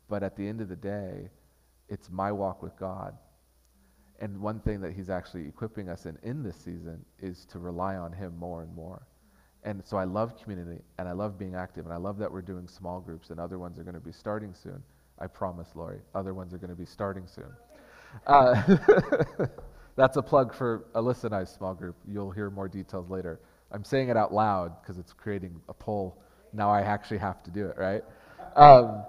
but 0.10 0.22
at 0.22 0.36
the 0.36 0.46
end 0.46 0.60
of 0.60 0.68
the 0.68 0.76
day, 0.76 1.30
it's 1.94 2.10
my 2.10 2.32
walk 2.32 2.64
with 2.64 2.76
God. 2.76 3.16
And 4.20 4.42
one 4.42 4.60
thing 4.60 4.82
that 4.82 4.94
he's 4.94 5.10
actually 5.10 5.48
equipping 5.48 5.90
us 5.90 6.06
in 6.08 6.18
in 6.24 6.42
this 6.42 6.56
season 6.56 7.06
is 7.20 7.46
to 7.52 7.60
rely 7.60 7.96
on 7.96 8.12
him 8.12 8.36
more 8.38 8.64
and 8.64 8.74
more. 8.76 9.06
And 9.64 9.82
so 9.86 9.98
I 9.98 10.04
love 10.04 10.42
community 10.42 10.82
and 10.98 11.08
I 11.08 11.12
love 11.12 11.38
being 11.38 11.56
active 11.56 11.86
and 11.86 11.94
I 11.94 11.98
love 11.98 12.18
that 12.18 12.32
we're 12.32 12.42
doing 12.42 12.68
small 12.68 13.00
groups 13.00 13.30
and 13.30 13.40
other 13.40 13.60
ones 13.60 13.78
are 13.78 13.84
going 13.84 13.94
to 13.94 14.00
be 14.00 14.12
starting 14.12 14.54
soon. 14.54 14.82
I 15.20 15.28
promise, 15.28 15.70
Lori. 15.76 16.00
Other 16.16 16.34
ones 16.34 16.54
are 16.54 16.58
going 16.58 16.72
to 16.72 16.76
be 16.76 16.86
starting 16.86 17.28
soon. 17.28 17.54
Uh, 18.26 18.78
that's 19.96 20.18
a 20.18 20.22
plug 20.22 20.54
for 20.54 20.86
Alyssa 20.96 21.26
and 21.26 21.36
I's 21.36 21.52
small 21.52 21.76
group. 21.76 21.96
You'll 22.08 22.32
hear 22.32 22.50
more 22.50 22.68
details 22.68 23.10
later. 23.10 23.40
I'm 23.72 23.84
saying 23.84 24.10
it 24.10 24.18
out 24.18 24.34
loud 24.34 24.82
because 24.82 24.98
it's 24.98 25.14
creating 25.14 25.62
a 25.70 25.74
poll. 25.74 26.18
Now 26.54 26.72
I 26.72 26.82
actually 26.82 27.20
have 27.20 27.44
to 27.44 27.52
do 27.52 27.68
it, 27.68 27.78
right? 27.78 28.04
Um, 28.56 29.04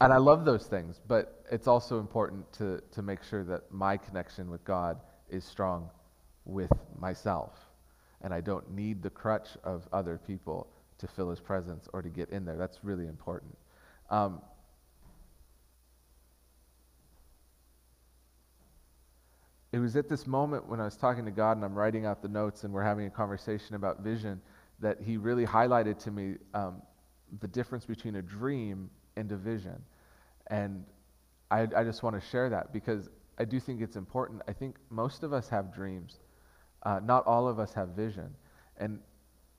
and 0.00 0.12
I 0.12 0.18
love 0.18 0.44
those 0.44 0.66
things, 0.66 1.00
but 1.08 1.44
it's 1.50 1.66
also 1.66 1.98
important 1.98 2.52
to, 2.54 2.82
to 2.92 3.02
make 3.02 3.22
sure 3.22 3.44
that 3.44 3.72
my 3.72 3.96
connection 3.96 4.50
with 4.50 4.64
God 4.64 5.00
is 5.30 5.44
strong 5.44 5.90
with 6.44 6.70
myself. 6.98 7.52
And 8.20 8.32
I 8.34 8.40
don't 8.40 8.70
need 8.70 9.02
the 9.02 9.10
crutch 9.10 9.48
of 9.64 9.88
other 9.92 10.18
people 10.26 10.68
to 10.98 11.06
fill 11.06 11.30
his 11.30 11.40
presence 11.40 11.88
or 11.92 12.02
to 12.02 12.08
get 12.08 12.30
in 12.30 12.44
there. 12.44 12.56
That's 12.56 12.78
really 12.82 13.06
important. 13.06 13.56
Um, 14.10 14.42
it 19.72 19.78
was 19.78 19.96
at 19.96 20.08
this 20.08 20.26
moment 20.26 20.68
when 20.68 20.80
I 20.80 20.84
was 20.84 20.96
talking 20.96 21.24
to 21.24 21.30
God 21.30 21.56
and 21.56 21.64
I'm 21.64 21.74
writing 21.74 22.04
out 22.04 22.20
the 22.20 22.28
notes 22.28 22.64
and 22.64 22.72
we're 22.72 22.82
having 22.82 23.06
a 23.06 23.10
conversation 23.10 23.74
about 23.76 24.00
vision 24.00 24.40
that 24.80 25.00
he 25.00 25.16
really 25.16 25.46
highlighted 25.46 25.98
to 26.04 26.10
me 26.10 26.34
um, 26.52 26.82
the 27.40 27.48
difference 27.48 27.86
between 27.86 28.16
a 28.16 28.22
dream 28.22 28.90
and 29.16 29.30
a 29.32 29.36
vision. 29.36 29.82
And 30.48 30.84
I, 31.50 31.62
I 31.76 31.84
just 31.84 32.02
want 32.02 32.20
to 32.20 32.26
share 32.28 32.48
that 32.50 32.72
because 32.72 33.08
I 33.38 33.44
do 33.44 33.60
think 33.60 33.80
it's 33.80 33.96
important. 33.96 34.42
I 34.48 34.52
think 34.52 34.76
most 34.90 35.22
of 35.22 35.32
us 35.32 35.48
have 35.48 35.74
dreams. 35.74 36.20
Uh, 36.82 37.00
not 37.02 37.26
all 37.26 37.48
of 37.48 37.58
us 37.58 37.72
have 37.74 37.90
vision. 37.90 38.34
And 38.78 39.00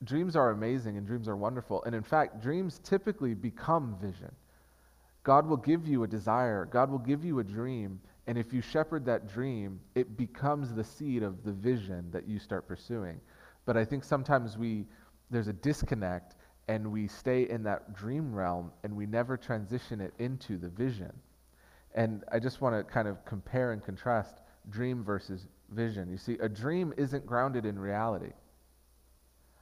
dreams 0.04 0.36
are 0.36 0.52
amazing 0.52 0.98
and 0.98 1.06
dreams 1.06 1.28
are 1.28 1.36
wonderful. 1.36 1.84
And 1.84 1.96
in 1.96 2.04
fact, 2.04 2.42
dreams 2.42 2.80
typically 2.84 3.34
become 3.34 3.98
vision. 4.02 4.32
God 5.24 5.46
will 5.46 5.58
give 5.58 5.86
you 5.86 6.04
a 6.04 6.08
desire, 6.08 6.66
God 6.66 6.90
will 6.90 7.00
give 7.00 7.26
you 7.26 7.40
a 7.40 7.44
dream, 7.44 8.00
and 8.28 8.38
if 8.38 8.54
you 8.54 8.62
shepherd 8.62 9.06
that 9.06 9.28
dream, 9.28 9.80
it 9.94 10.16
becomes 10.16 10.74
the 10.74 10.84
seed 10.84 11.22
of 11.22 11.44
the 11.44 11.52
vision 11.52 12.10
that 12.12 12.28
you 12.28 12.40
start 12.40 12.66
pursuing. 12.66 13.20
But 13.66 13.76
I 13.76 13.84
think 13.84 14.06
sometimes 14.06 14.58
we 14.58 14.86
there's 15.30 15.50
a 15.50 15.54
disconnect 15.54 16.36
and 16.68 16.92
we 16.92 17.08
stay 17.08 17.50
in 17.50 17.64
that 17.64 17.94
dream 17.94 18.34
realm 18.34 18.72
and 18.84 18.96
we 18.96 19.06
never 19.06 19.38
transition 19.38 20.02
it 20.02 20.14
into 20.20 20.58
the 20.58 20.70
vision. 20.70 21.12
And 21.96 22.24
I 22.32 22.40
just 22.40 22.62
want 22.62 22.76
to 22.76 22.84
kind 22.84 23.08
of 23.08 23.24
compare 23.26 23.72
and 23.72 23.84
contrast 23.84 24.42
dream 24.70 25.04
versus 25.04 25.48
vision. 25.70 26.10
You 26.10 26.18
see, 26.18 26.38
a 26.40 26.50
dream 26.50 26.94
isn't 26.98 27.26
grounded 27.26 27.66
in 27.66 27.80
reality. 27.80 28.34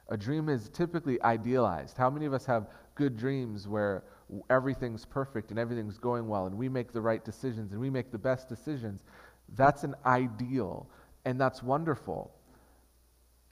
A 0.08 0.16
dream 0.16 0.48
is 0.48 0.68
typically 0.68 1.20
idealized. 1.22 1.96
How 1.96 2.10
many 2.10 2.26
of 2.26 2.34
us 2.34 2.44
have 2.46 2.68
good 2.94 3.16
dreams 3.16 3.66
where 3.66 4.04
everything's 4.50 5.04
perfect 5.04 5.50
and 5.50 5.58
everything's 5.58 5.98
going 5.98 6.28
well 6.28 6.46
and 6.46 6.56
we 6.56 6.68
make 6.68 6.92
the 6.92 7.00
right 7.00 7.24
decisions 7.24 7.72
and 7.72 7.80
we 7.80 7.90
make 7.90 8.10
the 8.12 8.18
best 8.18 8.48
decisions? 8.48 9.02
That's 9.54 9.84
an 9.84 9.94
ideal, 10.04 10.88
and 11.24 11.40
that's 11.40 11.62
wonderful. 11.62 12.35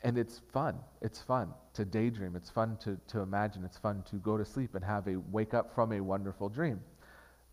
And 0.05 0.19
it's 0.19 0.43
fun. 0.53 0.77
It's 1.01 1.21
fun 1.21 1.49
to 1.73 1.85
daydream. 1.85 2.37
It's 2.37 2.51
fun 2.51 2.77
to, 2.85 2.99
to 3.09 3.21
imagine. 3.21 3.65
It's 3.65 3.79
fun 3.79 4.05
to 4.11 4.17
go 4.17 4.37
to 4.37 4.45
sleep 4.45 4.75
and 4.75 4.85
have 4.85 5.09
a 5.09 5.17
wake 5.33 5.55
up 5.55 5.75
from 5.75 5.93
a 5.93 6.01
wonderful 6.01 6.49
dream. 6.49 6.81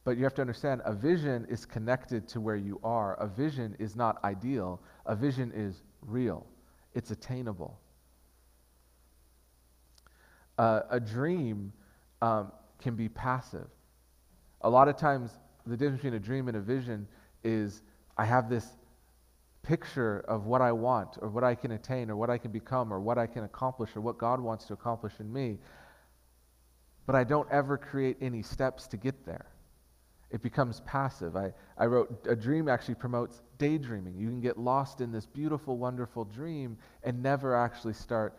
But 0.03 0.17
you 0.17 0.23
have 0.23 0.33
to 0.35 0.41
understand 0.41 0.81
a 0.83 0.93
vision 0.93 1.47
is 1.49 1.65
connected 1.65 2.27
to 2.29 2.41
where 2.41 2.55
you 2.55 2.79
are. 2.83 3.15
A 3.15 3.27
vision 3.27 3.75
is 3.79 3.95
not 3.95 4.23
ideal, 4.23 4.81
a 5.05 5.15
vision 5.15 5.51
is 5.55 5.81
real, 6.01 6.45
it's 6.93 7.11
attainable. 7.11 7.79
Uh, 10.57 10.81
a 10.89 10.99
dream 10.99 11.71
um, 12.21 12.51
can 12.79 12.95
be 12.95 13.07
passive. 13.09 13.67
A 14.61 14.69
lot 14.69 14.87
of 14.87 14.97
times, 14.97 15.31
the 15.65 15.77
difference 15.77 16.01
between 16.01 16.15
a 16.15 16.19
dream 16.19 16.47
and 16.47 16.57
a 16.57 16.61
vision 16.61 17.07
is 17.43 17.81
I 18.17 18.25
have 18.25 18.49
this 18.49 18.67
picture 19.63 20.19
of 20.27 20.45
what 20.45 20.61
I 20.61 20.71
want, 20.71 21.17
or 21.21 21.29
what 21.29 21.43
I 21.43 21.55
can 21.55 21.71
attain, 21.71 22.09
or 22.09 22.15
what 22.15 22.29
I 22.29 22.37
can 22.37 22.51
become, 22.51 22.91
or 22.91 22.99
what 22.99 23.17
I 23.17 23.27
can 23.27 23.43
accomplish, 23.43 23.95
or 23.95 24.01
what 24.01 24.17
God 24.17 24.39
wants 24.39 24.65
to 24.65 24.73
accomplish 24.73 25.13
in 25.19 25.31
me, 25.31 25.59
but 27.05 27.15
I 27.15 27.23
don't 27.23 27.49
ever 27.51 27.77
create 27.77 28.17
any 28.21 28.41
steps 28.41 28.87
to 28.87 28.97
get 28.97 29.25
there 29.25 29.47
it 30.31 30.41
becomes 30.41 30.79
passive. 30.81 31.35
I, 31.35 31.53
I 31.77 31.85
wrote, 31.85 32.25
a 32.27 32.35
dream 32.35 32.69
actually 32.69 32.95
promotes 32.95 33.41
daydreaming. 33.57 34.15
You 34.17 34.29
can 34.29 34.39
get 34.39 34.57
lost 34.57 35.01
in 35.01 35.11
this 35.11 35.25
beautiful, 35.25 35.77
wonderful 35.77 36.25
dream 36.25 36.77
and 37.03 37.21
never 37.21 37.55
actually 37.55 37.93
start 37.93 38.37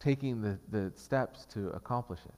taking 0.00 0.42
the, 0.42 0.58
the 0.70 0.92
steps 0.96 1.46
to 1.52 1.68
accomplish 1.68 2.20
it. 2.26 2.34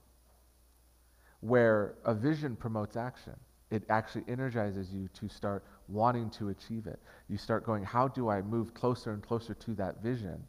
Where 1.39 1.95
a 2.05 2.13
vision 2.13 2.55
promotes 2.55 2.95
action, 2.95 3.35
it 3.71 3.83
actually 3.89 4.25
energizes 4.27 4.93
you 4.93 5.07
to 5.13 5.29
start 5.29 5.63
wanting 5.87 6.29
to 6.31 6.49
achieve 6.49 6.87
it. 6.87 6.99
You 7.29 7.37
start 7.37 7.65
going, 7.65 7.83
how 7.83 8.09
do 8.09 8.29
I 8.29 8.41
move 8.41 8.73
closer 8.73 9.13
and 9.13 9.23
closer 9.23 9.53
to 9.53 9.73
that 9.75 10.03
vision? 10.03 10.43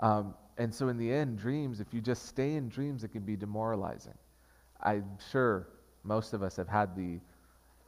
Um, 0.00 0.34
and 0.58 0.72
so, 0.72 0.88
in 0.88 0.98
the 0.98 1.10
end, 1.10 1.38
dreams, 1.38 1.80
if 1.80 1.92
you 1.94 2.02
just 2.02 2.26
stay 2.26 2.54
in 2.54 2.68
dreams, 2.68 3.02
it 3.02 3.08
can 3.08 3.22
be 3.22 3.34
demoralizing. 3.34 4.16
I'm 4.82 5.18
sure 5.30 5.68
most 6.04 6.34
of 6.34 6.42
us 6.42 6.56
have 6.56 6.68
had 6.68 6.94
the, 6.94 7.20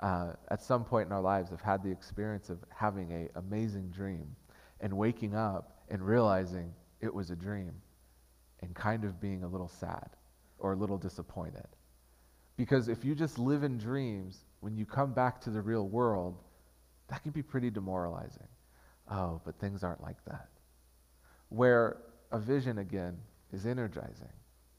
uh, 0.00 0.33
at 0.49 0.62
some 0.62 0.85
point 0.85 1.07
in 1.07 1.12
our 1.12 1.21
lives, 1.21 1.50
have 1.50 1.61
had 1.61 1.83
the 1.83 1.91
experience 1.91 2.49
of 2.49 2.59
having 2.75 3.12
an 3.12 3.29
amazing 3.37 3.91
dream 3.91 4.35
and 4.81 4.97
waking 4.97 5.35
up 5.35 5.83
and 5.91 6.02
realizing 6.02 6.73
it 7.00 7.12
was 7.12 7.31
a 7.31 7.37
dream 7.37 7.73
and 8.61 8.75
kind 8.75 9.05
of 9.05 9.21
being 9.21 9.45
a 9.45 9.49
little 9.49 9.69
sad 9.69 10.09
or 10.59 10.73
a 10.73 10.76
little 10.76 10.99
disappointed. 10.99 11.67
Because 12.57 12.88
if 12.88 13.05
you 13.05 13.14
just 13.14 13.38
live 13.38 13.64
in 13.64 13.76
dreams, 13.76 14.45
when 14.62 14.76
you 14.76 14.87
come 14.87 15.12
back 15.12 15.40
to 15.40 15.50
the 15.50 15.61
real 15.61 15.88
world, 15.88 16.38
that 17.09 17.21
can 17.25 17.33
be 17.33 17.42
pretty 17.42 17.69
demoralizing. 17.69 18.47
Oh, 19.11 19.40
but 19.45 19.59
things 19.59 19.83
aren't 19.83 20.00
like 20.00 20.25
that. 20.26 20.49
Where 21.48 21.98
a 22.31 22.38
vision, 22.38 22.79
again, 22.79 23.18
is 23.53 23.66
energizing. 23.66 24.31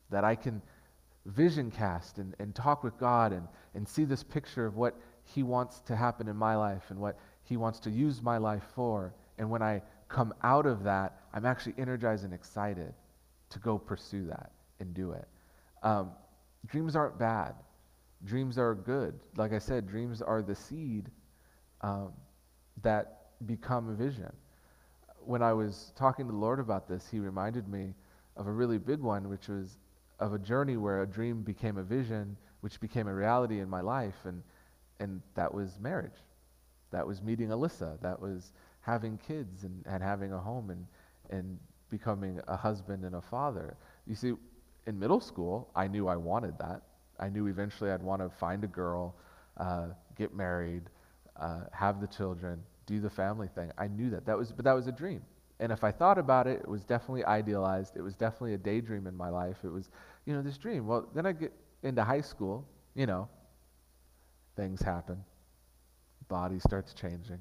That 0.10 0.24
I 0.24 0.36
can 0.36 0.62
vision 1.26 1.70
cast 1.70 2.18
and, 2.18 2.34
and 2.40 2.56
talk 2.56 2.82
with 2.82 2.98
God 2.98 3.34
and, 3.34 3.46
and 3.76 3.86
see 3.86 4.06
this 4.06 4.24
picture 4.24 4.66
of 4.66 4.78
what 4.78 4.96
He 5.26 5.44
wants 5.44 5.82
to 5.82 5.98
happen 5.98 6.30
in 6.30 6.38
my 6.38 6.56
life 6.56 6.84
and 6.90 6.98
what 6.98 7.20
He 7.44 7.58
wants 7.58 7.82
to 7.82 7.92
use 7.92 8.22
my 8.22 8.38
life 8.38 8.64
for. 8.76 9.14
And 9.38 9.50
when 9.50 9.62
I 9.62 9.82
come 10.08 10.34
out 10.44 10.66
of 10.66 10.86
that, 10.86 11.20
I'm 11.34 11.46
actually 11.46 11.76
energized 11.78 12.24
and 12.24 12.34
excited 12.34 12.94
to 13.50 13.60
go 13.60 13.78
pursue 13.78 14.28
that 14.28 14.54
and 14.80 14.94
do 14.94 15.12
it. 15.12 15.28
Um, 15.84 16.12
dreams 16.68 16.96
aren't 16.96 17.20
bad, 17.20 17.56
dreams 18.26 18.58
are 18.58 18.76
good. 18.76 19.20
Like 19.38 19.54
I 19.54 19.60
said, 19.60 19.88
dreams 19.88 20.22
are 20.22 20.42
the 20.42 20.56
seed 20.56 21.12
um, 21.82 22.14
that 22.82 23.32
become 23.46 23.90
a 23.90 23.94
vision. 23.94 24.32
When 25.26 25.42
I 25.42 25.54
was 25.54 25.94
talking 25.96 26.26
to 26.28 26.32
the 26.32 26.38
Lord 26.38 26.60
about 26.60 26.88
this, 26.88 27.08
He 27.10 27.20
reminded 27.20 27.68
me 27.68 27.94
of 28.36 28.48
a 28.48 28.52
really 28.52 28.78
big 28.78 29.00
one, 29.00 29.30
which 29.30 29.48
was 29.48 29.78
of 30.20 30.34
a 30.34 30.40
journey 30.40 30.78
where 30.78 31.02
a 31.02 31.08
dream 31.08 31.42
became 31.44 31.78
a 31.78 31.84
vision, 31.84 32.38
which 32.62 32.80
became 32.80 33.08
a 33.08 33.14
reality 33.14 33.60
in 33.60 33.70
my 33.70 33.82
life, 33.82 34.26
and, 34.26 34.44
and 35.00 35.22
that 35.36 35.54
was 35.54 35.80
marriage. 35.80 36.18
That 36.92 37.06
was 37.08 37.22
meeting 37.22 37.50
Alyssa. 37.50 38.00
That 38.02 38.20
was 38.22 38.54
having 38.82 39.18
kids 39.18 39.64
and, 39.64 39.84
and 39.88 40.04
having 40.04 40.34
a 40.34 40.40
home 40.40 40.70
and, 40.70 40.86
and 41.30 41.60
becoming 41.90 42.40
a 42.48 42.56
husband 42.56 43.04
and 43.06 43.16
a 43.16 43.22
father. 43.22 43.78
You 44.08 44.16
see, 44.16 44.34
in 44.88 45.00
middle 45.00 45.20
school, 45.20 45.70
I 45.76 45.88
knew 45.88 46.08
I 46.08 46.16
wanted 46.18 46.58
that. 46.60 46.82
I 47.24 47.30
knew 47.30 47.48
eventually 47.48 47.90
I'd 47.92 48.04
want 48.04 48.22
to 48.22 48.30
find 48.30 48.64
a 48.64 48.68
girl, 48.68 49.16
uh, 49.58 49.88
get 50.18 50.34
married, 50.36 50.84
uh, 51.38 51.62
have 51.72 52.02
the 52.02 52.08
children, 52.08 52.62
do 52.86 53.00
the 53.00 53.10
family 53.10 53.48
thing. 53.56 53.72
I 53.78 53.88
knew 53.88 54.10
that. 54.10 54.26
That 54.26 54.38
was, 54.38 54.52
but 54.52 54.66
that 54.66 54.74
was 54.74 54.88
a 54.88 54.92
dream. 54.92 55.22
And 55.60 55.72
if 55.72 55.84
I 55.86 55.92
thought 55.92 56.18
about 56.18 56.48
it, 56.48 56.60
it 56.62 56.68
was 56.68 56.84
definitely 56.84 57.24
idealized. 57.24 57.96
It 57.96 58.02
was 58.02 58.16
definitely 58.16 58.56
a 58.56 58.58
daydream 58.58 59.08
in 59.08 59.16
my 59.16 59.30
life. 59.30 59.58
It 59.64 59.70
was 59.72 59.90
you 60.26 60.34
know, 60.34 60.42
this 60.42 60.58
dream. 60.58 60.86
Well, 60.88 61.08
then 61.16 61.26
I 61.26 61.32
get 61.32 61.54
into 61.84 62.04
high 62.04 62.22
school, 62.22 62.66
you 62.96 63.06
know, 63.06 63.30
things 64.56 64.82
happen. 64.82 65.24
Body 66.28 66.60
starts 66.60 66.94
changing. 66.94 67.40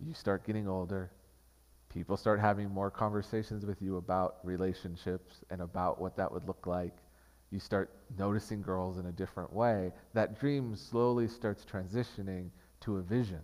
You 0.00 0.14
start 0.14 0.44
getting 0.46 0.68
older. 0.68 1.10
People 1.90 2.16
start 2.16 2.40
having 2.40 2.70
more 2.70 2.90
conversations 2.90 3.66
with 3.66 3.82
you 3.82 3.96
about 3.98 4.38
relationships 4.44 5.44
and 5.50 5.62
about 5.62 6.00
what 6.00 6.16
that 6.16 6.32
would 6.32 6.46
look 6.46 6.66
like. 6.66 6.96
You 7.54 7.60
start 7.60 7.88
noticing 8.18 8.62
girls 8.62 8.98
in 8.98 9.06
a 9.06 9.12
different 9.12 9.52
way. 9.52 9.92
That 10.12 10.40
dream 10.40 10.74
slowly 10.74 11.28
starts 11.28 11.64
transitioning 11.64 12.50
to 12.80 12.96
a 12.96 13.00
vision. 13.00 13.38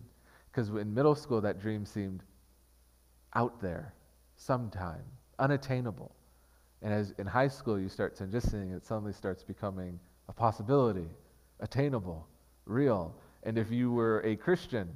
Because 0.51 0.69
in 0.71 0.93
middle 0.93 1.15
school, 1.15 1.41
that 1.43 1.61
dream 1.61 1.87
seemed 1.87 2.25
out 3.37 3.61
there, 3.61 3.95
sometime, 4.35 5.05
unattainable. 5.39 6.11
And 6.83 6.93
as 6.93 7.15
in 7.19 7.27
high 7.29 7.47
school 7.47 7.79
you 7.79 7.89
start 7.89 8.19
transitioning, 8.19 8.77
it 8.77 8.85
suddenly 8.85 9.13
starts 9.13 9.45
becoming 9.45 10.01
a 10.29 10.33
possibility, 10.33 11.09
attainable, 11.61 12.27
real. 12.67 13.15
And 13.45 13.57
if 13.57 13.71
you 13.71 13.93
were 13.93 14.23
a 14.25 14.35
Christian, 14.35 14.89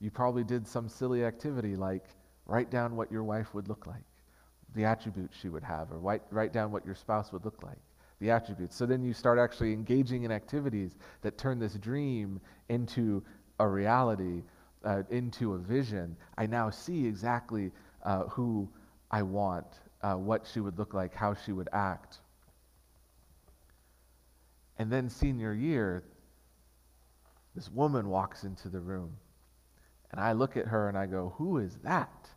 you 0.00 0.10
probably 0.10 0.44
did 0.44 0.66
some 0.66 0.88
silly 0.88 1.26
activity 1.26 1.76
like 1.76 2.06
write 2.46 2.70
down 2.70 2.96
what 2.96 3.12
your 3.12 3.22
wife 3.22 3.52
would 3.52 3.68
look 3.68 3.86
like, 3.86 4.04
the 4.74 4.86
attributes 4.86 5.36
she 5.36 5.50
would 5.50 5.62
have, 5.62 5.92
or 5.92 5.98
write, 5.98 6.22
write 6.30 6.54
down 6.54 6.72
what 6.72 6.86
your 6.86 6.94
spouse 6.94 7.32
would 7.32 7.44
look 7.44 7.62
like, 7.62 7.76
the 8.22 8.30
attributes. 8.30 8.74
So 8.76 8.86
then 8.86 9.02
you 9.02 9.12
start 9.12 9.38
actually 9.38 9.72
engaging 9.72 10.22
in 10.22 10.30
activities 10.30 10.96
that 11.20 11.36
turn 11.36 11.58
this 11.58 11.74
dream 11.74 12.40
into 12.68 13.22
a 13.58 13.68
reality, 13.68 14.42
uh, 14.84 15.02
into 15.10 15.54
a 15.54 15.58
vision. 15.58 16.16
I 16.38 16.46
now 16.46 16.70
see 16.70 17.06
exactly 17.06 17.72
uh, 18.04 18.24
who 18.24 18.68
I 19.10 19.22
want 19.22 19.66
uh, 20.02 20.14
what 20.14 20.46
she 20.52 20.60
would 20.60 20.78
look 20.78 20.94
like, 20.94 21.14
how 21.14 21.34
she 21.34 21.52
would 21.52 21.68
act. 21.72 22.18
And 24.78 24.90
then, 24.90 25.08
senior 25.08 25.52
year, 25.52 26.04
this 27.54 27.70
woman 27.70 28.08
walks 28.08 28.44
into 28.44 28.68
the 28.68 28.80
room. 28.80 29.16
And 30.10 30.20
I 30.20 30.32
look 30.32 30.56
at 30.56 30.66
her 30.66 30.88
and 30.88 30.96
I 30.96 31.06
go, 31.06 31.34
Who 31.36 31.58
is 31.58 31.76
that? 31.84 32.28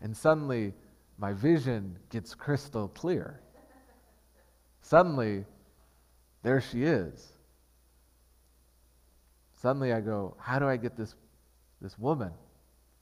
And 0.00 0.16
suddenly, 0.16 0.74
my 1.18 1.32
vision 1.32 1.98
gets 2.10 2.34
crystal 2.34 2.88
clear. 2.88 3.40
Suddenly, 4.82 5.44
there 6.42 6.60
she 6.60 6.84
is. 6.84 7.26
Suddenly, 9.56 9.92
I 9.92 10.00
go, 10.00 10.36
How 10.38 10.58
do 10.58 10.66
I 10.66 10.76
get 10.76 10.96
this, 10.96 11.14
this 11.80 11.98
woman 11.98 12.32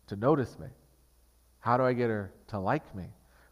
to 0.06 0.16
notice 0.16 0.58
me? 0.58 0.68
How 1.60 1.76
do 1.76 1.84
I 1.84 1.92
get 1.92 2.08
her 2.08 2.32
to 2.48 2.58
like 2.58 2.94
me? 2.94 3.06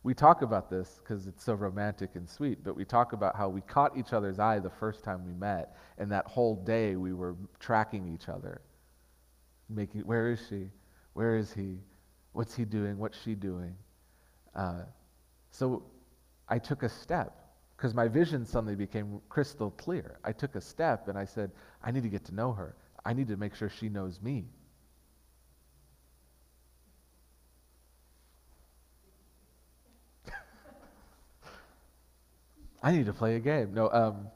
we 0.05 0.13
talk 0.13 0.43
about 0.43 0.69
this 0.69 1.01
because 1.03 1.27
it's 1.27 1.43
so 1.43 1.55
romantic 1.55 2.11
and 2.15 2.29
sweet, 2.29 2.63
but 2.63 2.77
we 2.77 2.85
talk 2.85 3.15
about 3.15 3.35
how 3.35 3.49
we 3.49 3.63
caught 3.63 3.97
each 3.97 4.13
other's 4.13 4.39
eye 4.39 4.59
the 4.59 4.71
first 4.71 5.03
time 5.03 5.27
we 5.27 5.33
met, 5.33 5.77
and 5.97 6.13
that 6.13 6.27
whole 6.27 6.55
day 6.55 6.95
we 6.95 7.15
were 7.15 7.35
tracking 7.59 8.07
each 8.15 8.29
other, 8.29 8.61
making, 9.71 10.03
where 10.03 10.31
is 10.31 10.41
she? 10.47 10.69
Where 11.15 11.37
is 11.37 11.55
he? 11.55 11.79
What's 12.33 12.55
he 12.55 12.67
doing? 12.67 12.99
What's 12.99 13.19
she 13.23 13.35
doing? 13.35 13.75
Uh, 14.55 14.83
so 15.51 15.83
I 16.51 16.59
took 16.59 16.83
a 16.83 16.89
step. 16.89 17.44
Because 17.77 17.95
my 17.95 18.09
vision 18.09 18.45
suddenly 18.45 18.75
became 18.77 19.21
crystal 19.29 19.71
clear. 19.73 20.19
I 20.25 20.33
took 20.33 20.55
a 20.57 20.61
step 20.61 21.09
and 21.09 21.19
I 21.19 21.25
said, 21.25 21.51
I 21.83 21.91
need 21.91 22.03
to 22.05 22.09
get 22.09 22.25
to 22.27 22.35
know 22.35 22.53
her. 22.53 22.77
I 23.05 23.13
need 23.13 23.29
to 23.29 23.37
make 23.37 23.55
sure 23.55 23.69
she 23.69 23.89
knows 23.89 24.21
me. 24.23 24.47
I 32.83 32.93
need 32.93 33.07
to 33.07 33.13
play 33.13 33.37
a 33.37 33.41
game. 33.41 33.75
No, 33.75 33.91
um, 33.91 34.29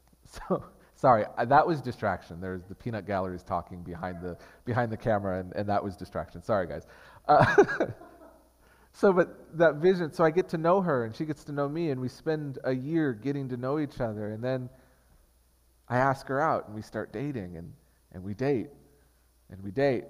so 0.24 0.64
sorry, 0.94 1.24
that 1.46 1.66
was 1.66 1.80
distraction. 1.80 2.40
There's 2.40 2.64
the 2.64 2.74
peanut 2.74 3.06
galleries 3.06 3.42
talking 3.42 3.82
behind 3.82 4.20
the 4.22 4.36
behind 4.64 4.92
the 4.92 4.96
camera, 4.96 5.40
and, 5.40 5.52
and 5.54 5.68
that 5.68 5.82
was 5.82 5.96
distraction. 5.96 6.42
Sorry, 6.42 6.66
guys. 6.66 6.86
Uh, 7.28 7.86
so, 8.92 9.12
but 9.12 9.56
that 9.58 9.76
vision. 9.76 10.12
So 10.12 10.24
I 10.24 10.30
get 10.30 10.48
to 10.50 10.58
know 10.58 10.80
her, 10.80 11.04
and 11.04 11.14
she 11.14 11.24
gets 11.24 11.44
to 11.44 11.52
know 11.52 11.68
me, 11.68 11.90
and 11.90 12.00
we 12.00 12.08
spend 12.08 12.58
a 12.64 12.72
year 12.72 13.12
getting 13.12 13.48
to 13.48 13.56
know 13.56 13.78
each 13.78 14.00
other, 14.00 14.30
and 14.30 14.42
then 14.42 14.68
I 15.88 15.98
ask 15.98 16.26
her 16.28 16.40
out, 16.40 16.66
and 16.66 16.74
we 16.74 16.82
start 16.82 17.12
dating, 17.12 17.56
and 17.56 17.72
and 18.12 18.22
we 18.22 18.34
date, 18.34 18.68
and 19.50 19.62
we 19.62 19.70
date, 19.70 20.04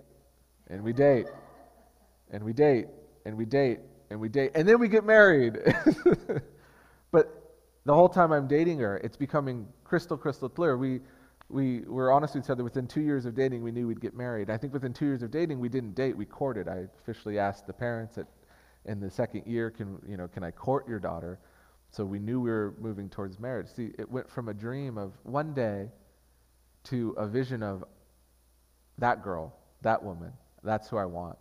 and 0.68 0.82
we 0.82 0.92
date, 0.92 1.26
and 2.30 2.42
we 2.42 2.52
date, 2.52 2.86
and 3.24 3.36
we 3.36 3.44
date, 3.44 3.78
and 4.10 4.20
we 4.20 4.28
date, 4.28 4.50
and 4.54 4.68
then 4.68 4.78
we 4.78 4.88
get 4.88 5.04
married. 5.04 5.58
but 7.12 7.42
the 7.84 7.94
whole 7.94 8.08
time 8.08 8.32
I'm 8.32 8.46
dating 8.46 8.78
her, 8.80 8.98
it's 8.98 9.16
becoming 9.16 9.66
crystal, 9.84 10.16
crystal 10.16 10.48
clear. 10.48 10.76
We, 10.76 11.00
we 11.48 11.80
were 11.80 12.12
honest 12.12 12.34
with 12.34 12.44
each 12.44 12.50
other. 12.50 12.64
Within 12.64 12.86
two 12.86 13.00
years 13.00 13.26
of 13.26 13.34
dating, 13.34 13.62
we 13.62 13.72
knew 13.72 13.86
we'd 13.86 14.00
get 14.00 14.14
married. 14.14 14.50
I 14.50 14.56
think 14.56 14.72
within 14.72 14.92
two 14.92 15.06
years 15.06 15.22
of 15.22 15.30
dating, 15.30 15.58
we 15.60 15.68
didn't 15.68 15.94
date. 15.94 16.16
We 16.16 16.24
courted. 16.24 16.68
I 16.68 16.86
officially 17.02 17.38
asked 17.38 17.66
the 17.66 17.72
parents 17.72 18.18
at, 18.18 18.26
in 18.86 19.00
the 19.00 19.10
second 19.10 19.46
year, 19.46 19.70
can, 19.70 19.98
you 20.08 20.16
know, 20.16 20.28
can 20.28 20.42
I 20.42 20.50
court 20.50 20.88
your 20.88 20.98
daughter? 20.98 21.38
So 21.90 22.04
we 22.04 22.18
knew 22.18 22.40
we 22.40 22.50
were 22.50 22.74
moving 22.80 23.08
towards 23.08 23.38
marriage. 23.38 23.68
See, 23.68 23.90
it 23.98 24.10
went 24.10 24.30
from 24.30 24.48
a 24.48 24.54
dream 24.54 24.98
of 24.98 25.12
one 25.22 25.52
day 25.52 25.88
to 26.84 27.10
a 27.16 27.26
vision 27.26 27.62
of 27.62 27.84
that 28.98 29.22
girl, 29.22 29.54
that 29.82 30.02
woman, 30.02 30.32
that's 30.62 30.88
who 30.88 30.96
I 30.96 31.04
want, 31.04 31.38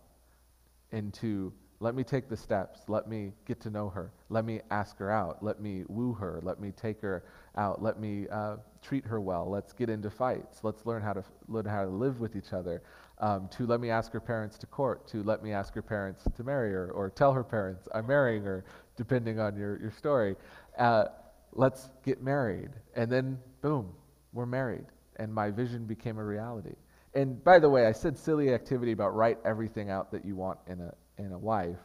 into 0.90 1.52
let 1.82 1.96
me 1.96 2.04
take 2.04 2.28
the 2.28 2.36
steps. 2.36 2.82
Let 2.86 3.08
me 3.08 3.32
get 3.44 3.60
to 3.62 3.70
know 3.70 3.88
her. 3.88 4.12
Let 4.28 4.44
me 4.44 4.60
ask 4.70 4.96
her 4.98 5.10
out. 5.10 5.42
Let 5.42 5.60
me 5.60 5.82
woo 5.88 6.12
her. 6.12 6.38
Let 6.44 6.60
me 6.60 6.70
take 6.70 7.00
her 7.00 7.24
out. 7.56 7.82
Let 7.82 7.98
me 7.98 8.28
uh, 8.30 8.58
treat 8.82 9.04
her 9.04 9.20
well. 9.20 9.50
Let's 9.50 9.72
get 9.72 9.90
into 9.90 10.08
fights. 10.08 10.60
Let's 10.62 10.86
learn 10.86 11.02
how 11.02 11.12
to 11.12 11.24
learn 11.48 11.64
how 11.64 11.82
to 11.82 11.90
live 11.90 12.20
with 12.20 12.36
each 12.36 12.52
other. 12.52 12.84
Um, 13.22 13.48
to 13.52 13.66
let 13.66 13.80
me 13.80 13.88
ask 13.88 14.12
her 14.12 14.20
parents 14.20 14.58
to 14.58 14.66
court. 14.66 15.06
To 15.08 15.22
let 15.22 15.44
me 15.44 15.52
ask 15.52 15.72
her 15.74 15.82
parents 15.82 16.24
to 16.34 16.42
marry 16.42 16.72
her, 16.72 16.90
or 16.90 17.08
tell 17.08 17.32
her 17.32 17.44
parents 17.44 17.86
I'm 17.94 18.08
marrying 18.08 18.42
her, 18.42 18.64
depending 18.96 19.38
on 19.38 19.56
your 19.56 19.80
your 19.80 19.92
story. 19.92 20.34
Uh, 20.76 21.04
let's 21.52 21.88
get 22.04 22.20
married, 22.20 22.70
and 22.96 23.10
then 23.10 23.38
boom, 23.60 23.94
we're 24.32 24.44
married, 24.44 24.86
and 25.16 25.32
my 25.32 25.50
vision 25.50 25.84
became 25.84 26.18
a 26.18 26.24
reality. 26.24 26.74
And 27.14 27.42
by 27.44 27.60
the 27.60 27.70
way, 27.70 27.86
I 27.86 27.92
said 27.92 28.18
silly 28.18 28.52
activity 28.52 28.90
about 28.90 29.14
write 29.14 29.38
everything 29.44 29.88
out 29.88 30.10
that 30.10 30.24
you 30.24 30.34
want 30.34 30.58
in 30.66 30.80
a 30.80 30.92
in 31.18 31.30
a 31.30 31.38
wife, 31.38 31.78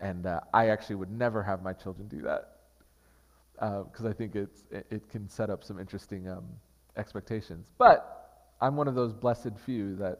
and 0.00 0.26
uh, 0.26 0.40
I 0.52 0.70
actually 0.70 0.96
would 0.96 1.12
never 1.12 1.40
have 1.40 1.62
my 1.62 1.72
children 1.72 2.08
do 2.08 2.20
that 2.22 2.50
because 3.54 4.04
uh, 4.04 4.08
I 4.08 4.12
think 4.12 4.34
it's 4.34 4.64
it, 4.72 4.86
it, 4.90 5.08
can 5.08 5.28
set 5.28 5.50
up 5.50 5.62
some 5.62 5.78
interesting 5.78 6.28
um, 6.28 6.44
expectations. 6.96 7.70
But 7.78 8.56
I'm 8.60 8.74
one 8.74 8.88
of 8.88 8.96
those 8.96 9.12
blessed 9.12 9.56
few 9.64 9.94
that 9.96 10.18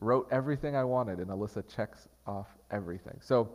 wrote 0.00 0.28
everything 0.30 0.76
I 0.76 0.84
wanted, 0.84 1.18
and 1.18 1.28
Alyssa 1.28 1.64
checks 1.74 2.08
off 2.26 2.48
everything. 2.70 3.18
So 3.20 3.50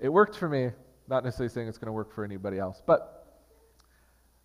it 0.00 0.08
worked 0.08 0.36
for 0.36 0.48
me. 0.48 0.70
Not 1.08 1.24
necessarily 1.24 1.52
saying 1.52 1.68
it's 1.68 1.78
going 1.78 1.86
to 1.86 1.92
work 1.92 2.12
for 2.12 2.24
anybody 2.24 2.58
else, 2.58 2.82
but 2.84 3.26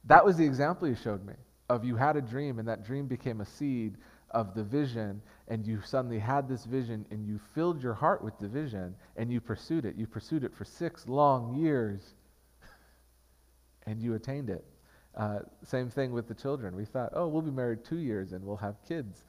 that 0.06 0.24
was 0.24 0.38
the 0.38 0.46
example 0.46 0.88
you 0.88 0.96
showed 0.96 1.26
me 1.26 1.34
of 1.70 1.84
you 1.86 1.96
had 1.96 2.18
a 2.18 2.22
dream, 2.22 2.60
and 2.60 2.68
that 2.68 2.86
dream 2.86 3.08
became 3.08 3.42
a 3.42 3.46
seed 3.46 3.98
of 4.32 4.54
the 4.54 4.64
vision, 4.64 5.22
and 5.48 5.66
you 5.66 5.82
suddenly 5.84 6.20
had 6.20 6.48
this 6.48 6.66
vision, 6.66 7.06
and 7.12 7.26
you 7.26 7.40
filled 7.56 7.82
your 7.82 7.94
heart 7.94 8.24
with 8.24 8.38
the 8.40 8.48
vision, 8.48 8.96
and 9.18 9.32
you 9.32 9.42
pursued 9.42 9.86
it. 9.86 9.96
You 9.96 10.06
pursued 10.06 10.44
it 10.44 10.54
for 10.54 10.66
six 10.66 11.08
long 11.08 11.56
years, 11.56 12.14
and 13.86 14.02
you 14.02 14.14
attained 14.14 14.50
it. 14.50 14.66
Uh, 15.16 15.40
same 15.64 15.90
thing 15.90 16.14
with 16.14 16.28
the 16.28 16.34
children. 16.34 16.76
We 16.76 16.86
thought, 16.86 17.12
oh, 17.14 17.28
we'll 17.28 17.42
be 17.42 17.52
married 17.52 17.84
two 17.84 17.98
years 17.98 18.32
and 18.32 18.46
we'll 18.46 18.56
have 18.58 18.76
kids. 18.88 19.26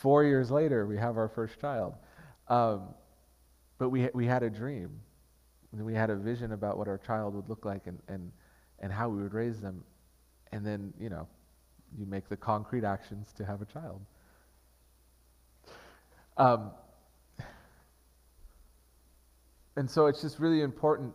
Four 0.00 0.24
years 0.24 0.50
later, 0.50 0.86
we 0.86 0.96
have 0.98 1.16
our 1.16 1.28
first 1.28 1.60
child. 1.60 1.94
Um, 2.48 2.88
but 3.78 3.90
we, 3.90 4.08
we 4.12 4.26
had 4.26 4.42
a 4.42 4.50
dream. 4.50 5.00
We 5.72 5.94
had 5.94 6.10
a 6.10 6.16
vision 6.16 6.52
about 6.52 6.78
what 6.78 6.88
our 6.88 6.98
child 6.98 7.34
would 7.34 7.48
look 7.48 7.64
like 7.64 7.86
and, 7.86 7.98
and, 8.08 8.30
and 8.80 8.92
how 8.92 9.08
we 9.08 9.22
would 9.22 9.34
raise 9.34 9.60
them. 9.60 9.82
And 10.52 10.64
then, 10.64 10.92
you 11.00 11.10
know, 11.10 11.26
you 11.96 12.06
make 12.06 12.28
the 12.28 12.36
concrete 12.36 12.84
actions 12.84 13.32
to 13.36 13.44
have 13.44 13.62
a 13.62 13.64
child. 13.64 14.00
Um, 16.36 16.70
and 19.76 19.90
so 19.90 20.06
it's 20.06 20.22
just 20.22 20.38
really 20.38 20.62
important 20.62 21.12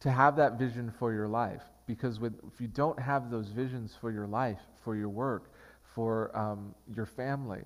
to 0.00 0.10
have 0.10 0.36
that 0.36 0.58
vision 0.58 0.92
for 0.98 1.12
your 1.12 1.28
life 1.28 1.62
because 1.86 2.20
with, 2.20 2.34
if 2.52 2.60
you 2.60 2.68
don't 2.68 2.98
have 2.98 3.30
those 3.30 3.48
visions 3.48 3.94
for 4.00 4.10
your 4.10 4.26
life, 4.26 4.60
for 4.82 4.96
your 4.96 5.08
work, 5.08 5.52
for 5.96 6.30
um, 6.36 6.74
your 6.94 7.06
family, 7.06 7.62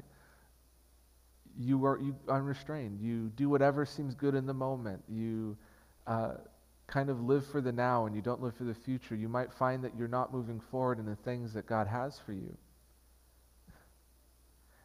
you 1.59 1.85
are 1.85 1.99
you 1.99 2.15
unrestrained. 2.29 3.01
You 3.01 3.31
do 3.37 3.51
whatever 3.51 3.85
seems 3.85 4.15
good 4.15 4.37
in 4.37 4.47
the 4.47 4.55
moment. 4.55 5.03
You 5.09 5.59
uh, 6.07 6.35
kind 6.87 7.11
of 7.11 7.21
live 7.21 7.45
for 7.47 7.61
the 7.61 7.73
now 7.73 8.07
and 8.07 8.15
you 8.15 8.23
don't 8.23 8.41
live 8.41 8.55
for 8.55 8.65
the 8.65 8.75
future. 8.75 9.17
You 9.17 9.29
might 9.29 9.53
find 9.53 9.83
that 9.85 9.93
you're 9.99 10.09
not 10.09 10.33
moving 10.33 10.61
forward 10.71 11.01
in 11.01 11.07
the 11.07 11.17
things 11.17 11.53
that 11.55 11.67
God 11.67 11.89
has 11.89 12.19
for 12.25 12.33
you. 12.33 12.57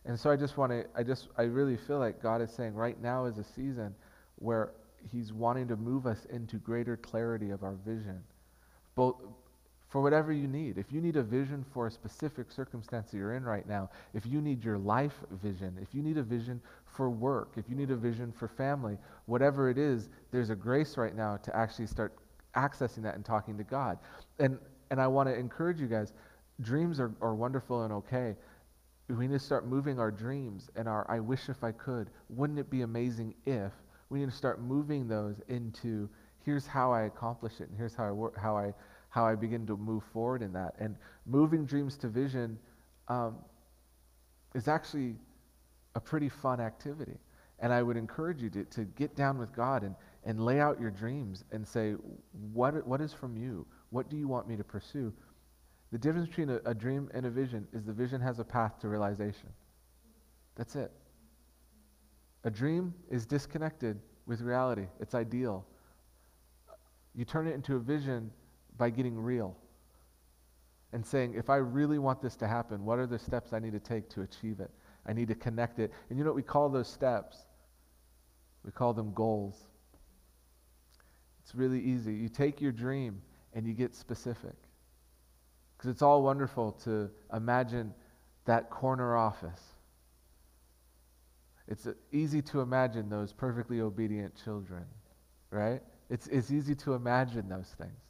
And 0.05 0.19
so 0.19 0.29
I 0.29 0.35
just 0.35 0.57
want 0.57 0.71
to, 0.71 0.85
I 0.95 1.03
just, 1.03 1.29
I 1.37 1.43
really 1.43 1.77
feel 1.77 1.99
like 1.99 2.21
God 2.21 2.41
is 2.41 2.51
saying 2.51 2.73
right 2.73 2.99
now 3.01 3.25
is 3.25 3.37
a 3.37 3.43
season 3.43 3.95
where 4.35 4.71
He's 5.11 5.31
wanting 5.31 5.67
to 5.67 5.75
move 5.75 6.07
us 6.07 6.25
into 6.31 6.57
greater 6.57 6.97
clarity 6.97 7.51
of 7.51 7.63
our 7.63 7.75
vision. 7.85 8.23
Both 8.95 9.15
for 9.95 10.01
whatever 10.01 10.33
you 10.33 10.45
need. 10.45 10.77
If 10.77 10.91
you 10.91 10.99
need 10.99 11.15
a 11.15 11.23
vision 11.23 11.63
for 11.73 11.87
a 11.87 11.91
specific 11.91 12.51
circumstance 12.51 13.11
that 13.11 13.17
you're 13.17 13.35
in 13.35 13.45
right 13.45 13.65
now, 13.65 13.89
if 14.13 14.25
you 14.25 14.41
need 14.41 14.61
your 14.61 14.77
life 14.77 15.13
vision, 15.41 15.79
if 15.81 15.95
you 15.95 16.03
need 16.03 16.17
a 16.17 16.21
vision 16.21 16.59
for 16.83 17.09
work, 17.09 17.53
if 17.55 17.69
you 17.69 17.77
need 17.77 17.91
a 17.91 17.95
vision 17.95 18.33
for 18.33 18.49
family, 18.49 18.97
whatever 19.25 19.69
it 19.69 19.77
is, 19.77 20.09
there's 20.31 20.49
a 20.49 20.55
grace 20.55 20.97
right 20.97 21.15
now 21.15 21.37
to 21.37 21.55
actually 21.55 21.87
start 21.87 22.13
accessing 22.57 23.03
that 23.03 23.15
and 23.15 23.23
talking 23.23 23.57
to 23.57 23.63
God. 23.63 23.97
And, 24.37 24.59
and 24.91 24.99
I 24.99 25.07
want 25.07 25.29
to 25.29 25.33
encourage 25.33 25.79
you 25.79 25.87
guys 25.87 26.11
dreams 26.59 26.99
are, 26.99 27.13
are 27.21 27.33
wonderful 27.33 27.83
and 27.83 27.93
okay, 27.93 28.35
we 29.07 29.29
need 29.29 29.33
to 29.35 29.39
start 29.39 29.65
moving 29.65 29.97
our 29.97 30.11
dreams 30.11 30.69
and 30.75 30.89
our 30.89 31.09
I 31.09 31.21
wish 31.21 31.47
if 31.47 31.63
I 31.63 31.71
could. 31.71 32.09
Wouldn't 32.27 32.59
it 32.59 32.69
be 32.69 32.81
amazing 32.81 33.33
if 33.45 33.71
we 34.09 34.19
need 34.19 34.29
to 34.29 34.35
start 34.35 34.61
moving 34.61 35.07
those 35.07 35.39
into 35.47 36.09
here's 36.43 36.67
how 36.67 36.91
I 36.91 37.03
accomplish 37.03 37.61
it 37.61 37.69
and 37.69 37.77
here's 37.77 37.95
how 37.95 38.05
I 38.05 38.11
work, 38.11 38.37
how 38.37 38.57
I 38.57 38.73
how 39.15 39.25
I 39.25 39.33
begin 39.33 39.65
to 39.67 39.77
move 39.77 40.03
forward 40.11 40.41
in 40.41 40.51
that. 40.51 40.75
And 40.77 40.97
moving 41.25 41.65
dreams 41.65 41.95
to 41.99 42.09
vision 42.09 42.59
um, 43.07 43.37
is 44.53 44.67
actually 44.67 45.15
a 45.95 46.01
pretty 46.01 46.27
fun 46.27 46.59
activity. 46.59 47.17
And 47.59 47.71
I 47.71 47.81
would 47.81 47.95
encourage 47.95 48.41
you 48.41 48.49
to, 48.49 48.65
to 48.65 48.83
get 48.83 49.15
down 49.15 49.37
with 49.37 49.55
God 49.55 49.83
and, 49.83 49.95
and 50.25 50.43
lay 50.43 50.59
out 50.59 50.81
your 50.81 50.91
dreams 50.91 51.45
and 51.53 51.65
say, 51.65 51.93
what, 52.51 52.85
what 52.85 52.99
is 52.99 53.13
from 53.13 53.37
you? 53.37 53.65
What 53.89 54.09
do 54.09 54.17
you 54.17 54.27
want 54.27 54.49
me 54.49 54.57
to 54.57 54.65
pursue? 54.65 55.13
The 55.93 55.97
difference 55.97 56.27
between 56.27 56.49
a, 56.49 56.59
a 56.65 56.73
dream 56.73 57.09
and 57.13 57.25
a 57.25 57.29
vision 57.29 57.69
is 57.71 57.85
the 57.85 57.93
vision 57.93 58.19
has 58.19 58.39
a 58.39 58.43
path 58.43 58.81
to 58.81 58.89
realization. 58.89 59.47
That's 60.57 60.75
it. 60.75 60.91
A 62.43 62.49
dream 62.49 62.93
is 63.09 63.25
disconnected 63.25 63.97
with 64.27 64.41
reality, 64.41 64.87
it's 64.99 65.15
ideal. 65.15 65.65
You 67.13 67.23
turn 67.23 67.47
it 67.47 67.53
into 67.53 67.77
a 67.77 67.79
vision 67.79 68.31
by 68.77 68.89
getting 68.89 69.17
real 69.17 69.55
and 70.93 71.05
saying, 71.05 71.33
if 71.35 71.49
I 71.49 71.57
really 71.57 71.99
want 71.99 72.21
this 72.21 72.35
to 72.37 72.47
happen, 72.47 72.85
what 72.85 72.99
are 72.99 73.07
the 73.07 73.19
steps 73.19 73.53
I 73.53 73.59
need 73.59 73.73
to 73.73 73.79
take 73.79 74.09
to 74.11 74.21
achieve 74.21 74.59
it? 74.59 74.71
I 75.05 75.13
need 75.13 75.27
to 75.27 75.35
connect 75.35 75.79
it. 75.79 75.91
And 76.09 76.17
you 76.17 76.23
know 76.23 76.31
what 76.31 76.35
we 76.35 76.43
call 76.43 76.69
those 76.69 76.87
steps? 76.87 77.37
We 78.63 78.71
call 78.71 78.93
them 78.93 79.13
goals. 79.13 79.55
It's 81.43 81.53
really 81.53 81.79
easy. 81.79 82.13
You 82.13 82.29
take 82.29 82.61
your 82.61 82.71
dream 82.71 83.21
and 83.53 83.67
you 83.67 83.73
get 83.73 83.93
specific. 83.93 84.55
Because 85.77 85.91
it's 85.91 86.01
all 86.01 86.23
wonderful 86.23 86.71
to 86.83 87.09
imagine 87.33 87.93
that 88.45 88.69
corner 88.69 89.15
office. 89.15 89.61
It's 91.67 91.87
uh, 91.87 91.93
easy 92.11 92.41
to 92.43 92.61
imagine 92.61 93.09
those 93.09 93.33
perfectly 93.33 93.81
obedient 93.81 94.33
children, 94.43 94.85
right? 95.49 95.81
It's, 96.09 96.27
it's 96.27 96.51
easy 96.51 96.75
to 96.75 96.93
imagine 96.93 97.49
those 97.49 97.75
things. 97.77 98.04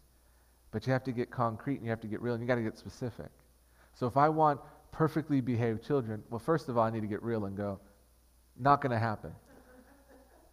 But 0.76 0.86
you 0.86 0.92
have 0.92 1.06
to 1.06 1.14
get 1.14 1.32
concrete 1.32 1.76
and 1.76 1.86
you 1.86 1.90
have 1.90 2.02
to 2.02 2.08
get 2.08 2.22
real 2.22 2.34
and 2.34 2.42
you 2.44 2.48
got 2.50 2.56
to 2.56 2.62
get 2.62 2.78
specific. 2.78 3.30
So 3.94 4.08
if 4.08 4.18
I 4.18 4.28
want 4.28 4.60
perfectly 4.92 5.40
behaved 5.40 5.82
children, 5.82 6.22
well, 6.30 6.38
first 6.38 6.68
of 6.68 6.78
all, 6.78 6.84
I 6.84 6.90
need 6.90 7.00
to 7.00 7.08
get 7.08 7.24
real 7.24 7.46
and 7.46 7.56
go, 7.56 7.80
not 8.60 8.82
going 8.82 8.92
to 8.92 9.00
happen. 9.00 9.32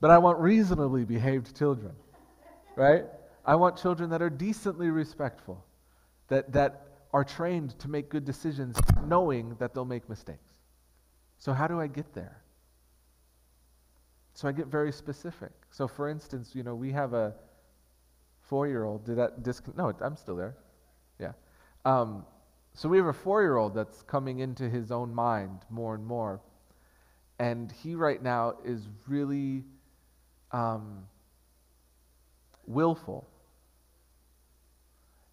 But 0.01 0.13
I 0.13 0.19
want 0.19 0.39
reasonably 0.39 1.05
behaved 1.05 1.59
children, 1.59 1.91
right? 2.77 3.03
I 3.45 3.57
want 3.57 3.77
children 3.77 4.11
that 4.11 4.23
are 4.23 4.31
decently 4.31 4.91
respectful, 4.91 5.65
that, 6.29 6.53
that 6.53 6.87
are 7.13 7.25
trained 7.25 7.77
to 7.81 7.89
make 7.89 8.09
good 8.09 8.25
decisions, 8.25 8.79
knowing 9.05 9.57
that 9.59 9.75
they'll 9.75 9.85
make 9.85 10.09
mistakes. 10.09 10.53
So, 11.39 11.53
how 11.53 11.67
do 11.67 11.81
I 11.81 11.89
get 11.89 12.15
there? 12.15 12.45
So, 14.35 14.47
I 14.47 14.53
get 14.53 14.69
very 14.69 14.93
specific. 14.93 15.51
So, 15.73 15.89
for 15.89 16.09
instance, 16.09 16.55
you 16.55 16.63
know, 16.63 16.77
we 16.77 16.93
have 16.93 17.13
a 17.13 17.35
four 18.53 18.69
year 18.69 18.85
old. 18.85 19.07
Did 19.07 19.17
that 19.17 19.43
disconnect? 19.43 19.79
No, 19.79 19.95
I'm 20.07 20.15
still 20.15 20.37
there. 20.37 20.55
Yeah. 21.19 21.33
Um, 21.87 22.27
so, 22.75 22.87
we 22.87 22.99
have 22.99 23.07
a 23.07 23.13
four 23.15 23.41
year 23.41 23.57
old 23.57 23.75
that's 23.75 24.03
coming 24.03 24.41
into 24.41 24.69
his 24.69 24.93
own 24.93 25.15
mind 25.15 25.61
more 25.71 25.95
and 25.95 26.05
more. 26.05 26.43
And 27.39 27.73
he, 27.73 27.95
right 27.95 28.23
now, 28.23 28.57
is 28.63 28.89
really 29.09 29.65
um, 30.51 31.05
willful. 32.67 33.27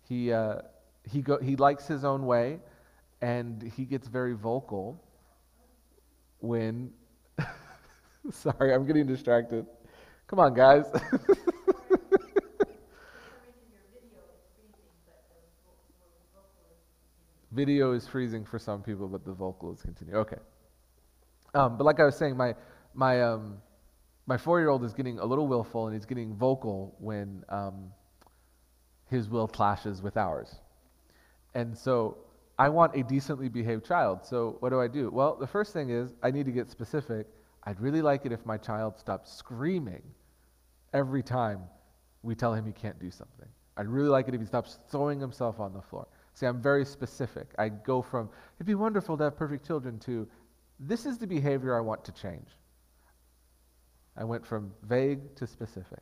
He, 0.07 0.31
uh, 0.31 0.59
he, 1.03 1.21
go, 1.21 1.39
he 1.39 1.57
likes 1.57 1.87
his 1.87 2.05
own 2.05 2.25
way, 2.25 2.61
and 3.21 3.61
he 3.75 3.83
gets 3.83 4.07
very 4.07 4.33
vocal 4.33 5.03
when. 6.39 6.91
Sorry, 8.31 8.73
I'm 8.73 8.87
getting 8.87 9.07
distracted. 9.07 9.65
Come 10.27 10.39
on, 10.39 10.53
guys. 10.53 10.85
Video 17.59 17.91
is 17.91 18.07
freezing 18.07 18.45
for 18.45 18.57
some 18.57 18.81
people, 18.81 19.09
but 19.09 19.25
the 19.25 19.33
vocal 19.33 19.73
is 19.73 19.81
continuing. 19.81 20.21
Okay. 20.21 20.37
Um, 21.53 21.77
but 21.77 21.83
like 21.83 21.99
I 21.99 22.05
was 22.05 22.15
saying, 22.15 22.37
my 22.37 22.55
my 22.93 23.21
um, 23.21 23.57
my 24.27 24.37
four-year-old 24.37 24.85
is 24.85 24.93
getting 24.93 25.19
a 25.19 25.25
little 25.25 25.45
willful, 25.45 25.87
and 25.87 25.93
he's 25.93 26.05
getting 26.05 26.33
vocal 26.33 26.95
when 26.99 27.43
um, 27.49 27.91
his 29.09 29.27
will 29.27 29.49
clashes 29.57 30.01
with 30.01 30.15
ours. 30.15 30.55
And 31.53 31.77
so 31.77 32.19
I 32.57 32.69
want 32.69 32.95
a 32.95 33.03
decently 33.03 33.49
behaved 33.49 33.85
child. 33.85 34.25
So 34.25 34.55
what 34.61 34.69
do 34.69 34.79
I 34.79 34.87
do? 34.87 35.09
Well, 35.11 35.35
the 35.35 35.47
first 35.47 35.73
thing 35.73 35.89
is 35.89 36.13
I 36.23 36.31
need 36.31 36.45
to 36.45 36.53
get 36.53 36.69
specific. 36.69 37.27
I'd 37.65 37.81
really 37.81 38.01
like 38.01 38.25
it 38.25 38.31
if 38.31 38.45
my 38.45 38.57
child 38.57 38.97
stopped 38.97 39.27
screaming 39.27 40.03
every 40.93 41.23
time 41.23 41.59
we 42.23 42.35
tell 42.35 42.53
him 42.53 42.65
he 42.65 42.71
can't 42.71 42.99
do 43.01 43.11
something. 43.11 43.49
I'd 43.75 43.87
really 43.87 44.09
like 44.09 44.29
it 44.29 44.33
if 44.33 44.39
he 44.39 44.47
stops 44.47 44.79
throwing 44.89 45.19
himself 45.19 45.59
on 45.59 45.73
the 45.73 45.81
floor. 45.81 46.07
See, 46.39 46.45
I'm 46.45 46.61
very 46.61 46.85
specific. 46.85 47.47
I 47.57 47.67
go 47.67 48.01
from, 48.01 48.29
it'd 48.55 48.65
be 48.65 48.73
wonderful 48.73 49.17
to 49.17 49.25
have 49.25 49.35
perfect 49.35 49.67
children, 49.67 49.99
to, 49.99 50.25
this 50.79 51.05
is 51.05 51.17
the 51.17 51.27
behavior 51.27 51.77
I 51.77 51.81
want 51.81 52.05
to 52.05 52.13
change. 52.13 52.47
I 54.15 54.23
went 54.23 54.45
from 54.45 54.71
vague 54.83 55.35
to 55.35 55.45
specific. 55.45 55.99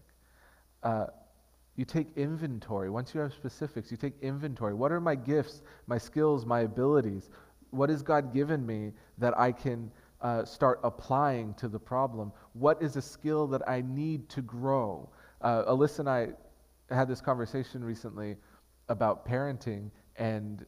Uh, 0.84 1.08
you 1.76 1.86
take 1.86 2.16
inventory. 2.16 2.92
Once 2.92 3.16
you 3.16 3.22
have 3.22 3.34
specifics, 3.34 3.90
you 3.90 3.98
take 3.98 4.14
inventory. 4.22 4.76
What 4.76 4.92
are 4.92 5.02
my 5.02 5.16
gifts, 5.16 5.64
my 5.88 5.98
skills, 5.98 6.46
my 6.46 6.60
abilities? 6.60 7.32
What 7.72 7.90
has 7.90 8.04
God 8.04 8.32
given 8.32 8.64
me 8.64 8.92
that 9.18 9.36
I 9.40 9.52
can 9.52 9.92
uh, 10.22 10.46
start 10.46 10.80
applying 10.84 11.56
to 11.56 11.68
the 11.68 11.80
problem? 11.80 12.32
What 12.54 12.80
is 12.84 12.96
a 12.96 13.02
skill 13.02 13.48
that 13.48 13.68
I 13.68 13.82
need 13.82 14.30
to 14.30 14.44
grow? 14.44 15.10
Uh, 15.42 15.64
Alyssa 15.64 16.00
and 16.00 16.10
I 16.10 16.28
had 16.92 17.08
this 17.08 17.22
conversation 17.22 17.84
recently 17.84 18.38
about 18.90 19.28
parenting, 19.28 19.90
and 20.18 20.66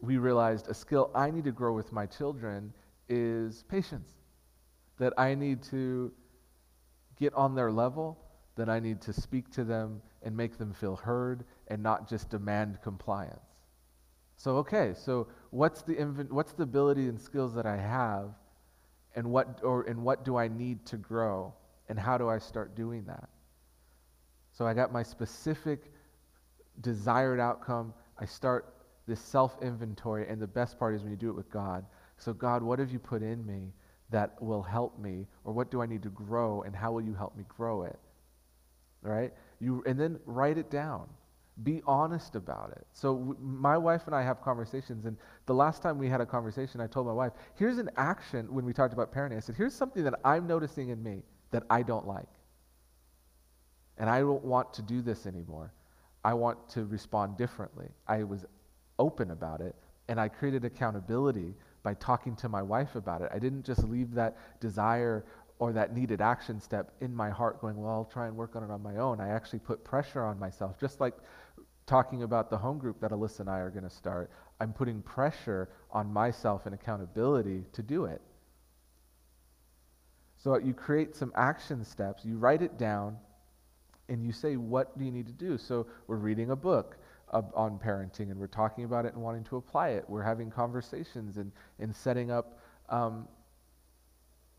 we 0.00 0.16
realized 0.16 0.68
a 0.68 0.74
skill 0.74 1.10
I 1.14 1.30
need 1.30 1.44
to 1.44 1.52
grow 1.52 1.74
with 1.74 1.92
my 1.92 2.06
children 2.06 2.72
is 3.08 3.64
patience. 3.68 4.08
That 4.98 5.12
I 5.18 5.34
need 5.34 5.62
to 5.64 6.12
get 7.18 7.34
on 7.34 7.54
their 7.54 7.70
level, 7.70 8.18
that 8.56 8.68
I 8.68 8.80
need 8.80 9.00
to 9.02 9.12
speak 9.12 9.50
to 9.52 9.64
them 9.64 10.02
and 10.22 10.36
make 10.36 10.58
them 10.58 10.72
feel 10.72 10.96
heard 10.96 11.44
and 11.68 11.82
not 11.82 12.08
just 12.08 12.30
demand 12.30 12.78
compliance. 12.82 13.40
So, 14.36 14.56
okay, 14.56 14.94
so 14.94 15.28
what's 15.50 15.82
the, 15.82 15.94
inv- 15.94 16.30
what's 16.30 16.52
the 16.52 16.62
ability 16.62 17.08
and 17.08 17.20
skills 17.20 17.54
that 17.54 17.66
I 17.66 17.76
have, 17.76 18.30
and 19.14 19.30
what, 19.30 19.60
or, 19.62 19.82
and 19.82 20.02
what 20.02 20.24
do 20.24 20.36
I 20.36 20.48
need 20.48 20.86
to 20.86 20.96
grow, 20.96 21.52
and 21.90 21.98
how 21.98 22.16
do 22.16 22.28
I 22.28 22.38
start 22.38 22.74
doing 22.74 23.04
that? 23.04 23.28
So, 24.52 24.66
I 24.66 24.72
got 24.72 24.92
my 24.92 25.02
specific 25.02 25.92
desired 26.80 27.38
outcome. 27.38 27.92
I 28.20 28.26
start 28.26 28.74
this 29.06 29.20
self 29.20 29.60
inventory, 29.62 30.28
and 30.28 30.40
the 30.40 30.46
best 30.46 30.78
part 30.78 30.94
is 30.94 31.02
when 31.02 31.10
you 31.10 31.16
do 31.16 31.30
it 31.30 31.36
with 31.36 31.50
God. 31.50 31.84
So, 32.18 32.32
God, 32.32 32.62
what 32.62 32.78
have 32.78 32.90
you 32.90 32.98
put 32.98 33.22
in 33.22 33.44
me 33.46 33.72
that 34.10 34.40
will 34.42 34.62
help 34.62 34.98
me, 34.98 35.26
or 35.44 35.52
what 35.52 35.70
do 35.70 35.80
I 35.80 35.86
need 35.86 36.02
to 36.02 36.10
grow, 36.10 36.62
and 36.62 36.76
how 36.76 36.92
will 36.92 37.00
you 37.00 37.14
help 37.14 37.36
me 37.36 37.44
grow 37.48 37.84
it? 37.84 37.98
Right? 39.02 39.32
You, 39.60 39.82
and 39.86 39.98
then 39.98 40.18
write 40.26 40.58
it 40.58 40.70
down. 40.70 41.08
Be 41.62 41.82
honest 41.86 42.36
about 42.36 42.72
it. 42.72 42.86
So, 42.92 43.16
w- 43.16 43.36
my 43.40 43.78
wife 43.78 44.02
and 44.06 44.14
I 44.14 44.22
have 44.22 44.42
conversations, 44.42 45.06
and 45.06 45.16
the 45.46 45.54
last 45.54 45.82
time 45.82 45.98
we 45.98 46.08
had 46.08 46.20
a 46.20 46.26
conversation, 46.26 46.80
I 46.80 46.86
told 46.86 47.06
my 47.06 47.12
wife, 47.12 47.32
here's 47.54 47.78
an 47.78 47.90
action 47.96 48.52
when 48.52 48.64
we 48.64 48.72
talked 48.72 48.92
about 48.92 49.12
parenting. 49.12 49.36
I 49.38 49.40
said, 49.40 49.56
here's 49.56 49.74
something 49.74 50.04
that 50.04 50.20
I'm 50.24 50.46
noticing 50.46 50.90
in 50.90 51.02
me 51.02 51.22
that 51.50 51.64
I 51.70 51.82
don't 51.82 52.06
like. 52.06 52.28
And 53.96 54.08
I 54.08 54.20
don't 54.20 54.44
want 54.44 54.74
to 54.74 54.82
do 54.82 55.02
this 55.02 55.26
anymore. 55.26 55.72
I 56.24 56.34
want 56.34 56.68
to 56.70 56.84
respond 56.84 57.36
differently. 57.36 57.88
I 58.06 58.24
was 58.24 58.44
open 58.98 59.30
about 59.30 59.60
it, 59.60 59.74
and 60.08 60.20
I 60.20 60.28
created 60.28 60.64
accountability 60.64 61.54
by 61.82 61.94
talking 61.94 62.36
to 62.36 62.48
my 62.48 62.62
wife 62.62 62.94
about 62.94 63.22
it. 63.22 63.30
I 63.32 63.38
didn't 63.38 63.64
just 63.64 63.84
leave 63.84 64.14
that 64.14 64.36
desire 64.60 65.24
or 65.58 65.72
that 65.72 65.94
needed 65.94 66.20
action 66.20 66.58
step 66.60 66.92
in 67.00 67.14
my 67.14 67.30
heart 67.30 67.60
going, 67.60 67.76
well, 67.76 67.92
I'll 67.92 68.04
try 68.04 68.26
and 68.26 68.36
work 68.36 68.56
on 68.56 68.64
it 68.64 68.70
on 68.70 68.82
my 68.82 68.96
own. 68.96 69.20
I 69.20 69.28
actually 69.28 69.58
put 69.58 69.84
pressure 69.84 70.22
on 70.22 70.38
myself, 70.38 70.78
just 70.78 71.00
like 71.00 71.14
talking 71.86 72.22
about 72.22 72.50
the 72.50 72.56
home 72.56 72.78
group 72.78 73.00
that 73.00 73.10
Alyssa 73.10 73.40
and 73.40 73.50
I 73.50 73.58
are 73.58 73.70
going 73.70 73.84
to 73.84 73.90
start. 73.90 74.30
I'm 74.58 74.72
putting 74.72 75.02
pressure 75.02 75.68
on 75.90 76.10
myself 76.12 76.66
and 76.66 76.74
accountability 76.74 77.64
to 77.72 77.82
do 77.82 78.06
it. 78.06 78.22
So 80.36 80.56
you 80.58 80.72
create 80.72 81.14
some 81.14 81.32
action 81.34 81.84
steps, 81.84 82.24
you 82.24 82.38
write 82.38 82.62
it 82.62 82.78
down, 82.78 83.18
and 84.10 84.24
you 84.24 84.32
say, 84.32 84.56
what 84.56 84.98
do 84.98 85.04
you 85.04 85.10
need 85.10 85.26
to 85.26 85.32
do? 85.32 85.56
So 85.56 85.86
we're 86.06 86.16
reading 86.16 86.50
a 86.50 86.56
book 86.56 86.96
on 87.32 87.78
parenting 87.78 88.30
and 88.30 88.36
we're 88.36 88.48
talking 88.48 88.84
about 88.84 89.06
it 89.06 89.14
and 89.14 89.22
wanting 89.22 89.44
to 89.44 89.56
apply 89.56 89.90
it. 89.90 90.04
We're 90.08 90.22
having 90.22 90.50
conversations 90.50 91.36
and, 91.36 91.52
and 91.78 91.94
setting 91.94 92.30
up 92.30 92.58
um, 92.88 93.28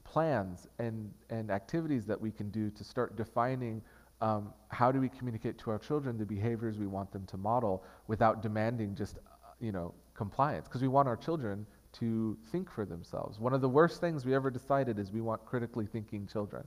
plans 0.06 0.68
and, 0.80 1.12
and 1.30 1.52
activities 1.52 2.06
that 2.06 2.20
we 2.20 2.32
can 2.32 2.50
do 2.50 2.70
to 2.72 2.84
start 2.84 3.18
defining 3.18 3.82
um, 4.22 4.54
how 4.70 4.92
do 4.92 5.02
we 5.02 5.10
communicate 5.10 5.58
to 5.60 5.72
our 5.72 5.80
children 5.80 6.18
the 6.18 6.26
behaviors 6.26 6.78
we 6.78 6.88
want 6.88 7.12
them 7.12 7.26
to 7.26 7.38
model 7.38 7.84
without 8.08 8.42
demanding 8.42 8.96
just, 8.96 9.18
uh, 9.18 9.48
you 9.60 9.72
know, 9.72 9.94
compliance. 10.14 10.68
Because 10.68 10.82
we 10.82 10.88
want 10.88 11.08
our 11.08 11.18
children 11.18 11.66
to 11.94 12.38
think 12.52 12.72
for 12.72 12.86
themselves. 12.86 13.40
One 13.40 13.54
of 13.54 13.60
the 13.60 13.68
worst 13.68 14.00
things 14.00 14.24
we 14.24 14.34
ever 14.34 14.50
decided 14.50 14.98
is 14.98 15.12
we 15.12 15.22
want 15.22 15.44
critically 15.46 15.88
thinking 15.88 16.26
children. 16.26 16.64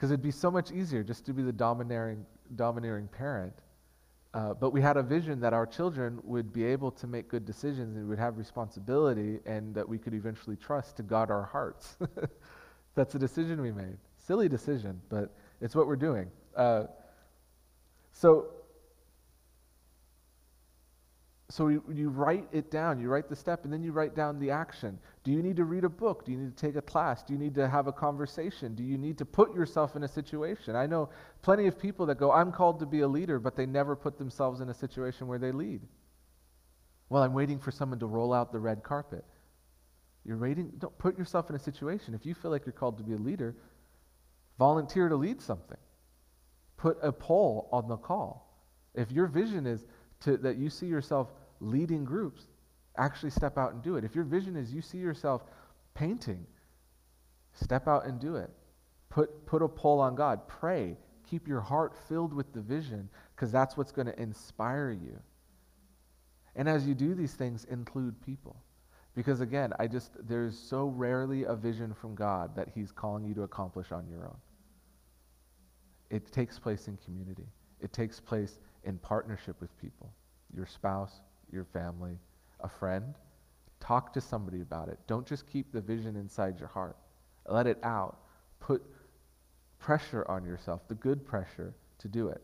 Because 0.00 0.12
it'd 0.12 0.22
be 0.22 0.30
so 0.30 0.50
much 0.50 0.72
easier 0.72 1.02
just 1.02 1.26
to 1.26 1.34
be 1.34 1.42
the 1.42 1.52
domineering, 1.52 2.24
domineering 2.56 3.06
parent 3.08 3.52
uh, 4.32 4.54
but 4.54 4.70
we 4.70 4.80
had 4.80 4.96
a 4.96 5.02
vision 5.02 5.40
that 5.40 5.52
our 5.52 5.66
children 5.66 6.20
would 6.22 6.52
be 6.52 6.64
able 6.64 6.90
to 6.92 7.06
make 7.08 7.28
good 7.28 7.44
decisions 7.44 7.96
and 7.96 8.08
would 8.08 8.18
have 8.18 8.38
responsibility 8.38 9.40
and 9.44 9.74
that 9.74 9.88
we 9.88 9.98
could 9.98 10.14
eventually 10.14 10.54
trust 10.54 10.96
to 10.96 11.02
guard 11.02 11.30
our 11.30 11.42
hearts. 11.42 11.96
That's 12.94 13.14
a 13.16 13.18
decision 13.18 13.60
we 13.60 13.72
made. 13.72 13.96
Silly 14.16 14.48
decision, 14.48 15.00
but 15.08 15.34
it's 15.60 15.74
what 15.74 15.88
we're 15.88 15.96
doing. 15.96 16.30
Uh, 16.54 16.84
so 18.12 18.50
so 21.50 21.66
you, 21.66 21.82
you 21.92 22.10
write 22.10 22.46
it 22.52 22.70
down, 22.70 23.00
you 23.00 23.08
write 23.08 23.28
the 23.28 23.34
step, 23.34 23.64
and 23.64 23.72
then 23.72 23.82
you 23.82 23.90
write 23.90 24.14
down 24.14 24.38
the 24.38 24.52
action. 24.52 24.98
Do 25.24 25.32
you 25.32 25.42
need 25.42 25.56
to 25.56 25.64
read 25.64 25.82
a 25.82 25.88
book? 25.88 26.24
Do 26.24 26.30
you 26.30 26.38
need 26.38 26.56
to 26.56 26.66
take 26.66 26.76
a 26.76 26.82
class? 26.82 27.24
Do 27.24 27.32
you 27.32 27.38
need 27.40 27.56
to 27.56 27.68
have 27.68 27.88
a 27.88 27.92
conversation? 27.92 28.76
Do 28.76 28.84
you 28.84 28.96
need 28.96 29.18
to 29.18 29.24
put 29.24 29.52
yourself 29.52 29.96
in 29.96 30.04
a 30.04 30.08
situation? 30.08 30.76
I 30.76 30.86
know 30.86 31.10
plenty 31.42 31.66
of 31.66 31.76
people 31.76 32.06
that 32.06 32.18
go, 32.18 32.30
I'm 32.30 32.52
called 32.52 32.78
to 32.80 32.86
be 32.86 33.00
a 33.00 33.08
leader, 33.08 33.40
but 33.40 33.56
they 33.56 33.66
never 33.66 33.96
put 33.96 34.16
themselves 34.16 34.60
in 34.60 34.68
a 34.68 34.74
situation 34.74 35.26
where 35.26 35.40
they 35.40 35.50
lead. 35.50 35.80
Well, 37.08 37.24
I'm 37.24 37.34
waiting 37.34 37.58
for 37.58 37.72
someone 37.72 37.98
to 37.98 38.06
roll 38.06 38.32
out 38.32 38.52
the 38.52 38.60
red 38.60 38.84
carpet. 38.84 39.24
You're 40.24 40.38
waiting, 40.38 40.70
don't 40.78 40.96
put 40.98 41.18
yourself 41.18 41.50
in 41.50 41.56
a 41.56 41.58
situation. 41.58 42.14
If 42.14 42.24
you 42.24 42.34
feel 42.34 42.52
like 42.52 42.64
you're 42.64 42.72
called 42.72 42.98
to 42.98 43.04
be 43.04 43.14
a 43.14 43.16
leader, 43.16 43.56
volunteer 44.56 45.08
to 45.08 45.16
lead 45.16 45.42
something. 45.42 45.78
Put 46.76 46.98
a 47.02 47.10
poll 47.10 47.68
on 47.72 47.88
the 47.88 47.96
call. 47.96 48.46
If 48.94 49.10
your 49.10 49.26
vision 49.26 49.66
is 49.66 49.84
to, 50.20 50.36
that 50.38 50.56
you 50.56 50.70
see 50.70 50.86
yourself 50.86 51.28
leading 51.60 52.04
groups, 52.04 52.46
actually 52.96 53.30
step 53.30 53.56
out 53.56 53.72
and 53.72 53.82
do 53.82 53.96
it. 53.96 54.04
If 54.04 54.14
your 54.14 54.24
vision 54.24 54.56
is 54.56 54.72
you 54.72 54.82
see 54.82 54.98
yourself 54.98 55.44
painting, 55.94 56.46
step 57.52 57.86
out 57.86 58.06
and 58.06 58.20
do 58.20 58.36
it. 58.36 58.50
Put, 59.08 59.46
put 59.46 59.62
a 59.62 59.68
pull 59.68 60.00
on 60.00 60.14
God. 60.14 60.46
Pray. 60.48 60.96
Keep 61.28 61.46
your 61.46 61.60
heart 61.60 61.94
filled 62.08 62.32
with 62.32 62.52
the 62.52 62.60
vision 62.60 63.08
because 63.34 63.52
that's 63.52 63.76
what's 63.76 63.92
going 63.92 64.06
to 64.06 64.20
inspire 64.20 64.90
you. 64.90 65.18
And 66.56 66.68
as 66.68 66.86
you 66.86 66.94
do 66.94 67.14
these 67.14 67.34
things, 67.34 67.64
include 67.70 68.20
people. 68.24 68.56
Because 69.14 69.40
again, 69.40 69.72
I 69.78 69.86
just, 69.86 70.12
there's 70.26 70.58
so 70.58 70.86
rarely 70.86 71.44
a 71.44 71.54
vision 71.54 71.94
from 71.94 72.14
God 72.14 72.54
that 72.56 72.68
He's 72.74 72.92
calling 72.92 73.24
you 73.24 73.34
to 73.34 73.42
accomplish 73.42 73.92
on 73.92 74.06
your 74.08 74.24
own. 74.26 74.36
It 76.10 76.32
takes 76.32 76.58
place 76.58 76.88
in 76.88 76.96
community. 77.04 77.46
It 77.80 77.92
takes 77.92 78.20
place 78.20 78.58
in 78.84 78.98
partnership 78.98 79.60
with 79.60 79.76
people 79.80 80.12
your 80.54 80.66
spouse, 80.66 81.20
your 81.52 81.64
family, 81.64 82.18
a 82.60 82.68
friend. 82.68 83.14
Talk 83.80 84.12
to 84.12 84.20
somebody 84.20 84.60
about 84.60 84.88
it. 84.88 84.98
Don't 85.06 85.26
just 85.26 85.46
keep 85.46 85.72
the 85.72 85.80
vision 85.80 86.16
inside 86.16 86.58
your 86.58 86.68
heart. 86.68 86.96
Let 87.48 87.66
it 87.66 87.78
out. 87.82 88.18
Put 88.60 88.82
pressure 89.78 90.24
on 90.28 90.44
yourself, 90.44 90.86
the 90.88 90.94
good 90.94 91.26
pressure 91.26 91.74
to 91.98 92.08
do 92.08 92.28
it. 92.28 92.42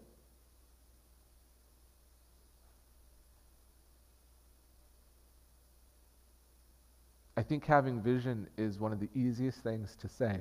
I 7.37 7.43
think 7.43 7.67
having 7.67 8.01
vision 8.01 8.49
is 8.57 8.81
one 8.81 8.93
of 8.93 9.01
the 9.01 9.11
easiest 9.15 9.59
things 9.59 9.95
to 10.01 10.09
say 10.09 10.41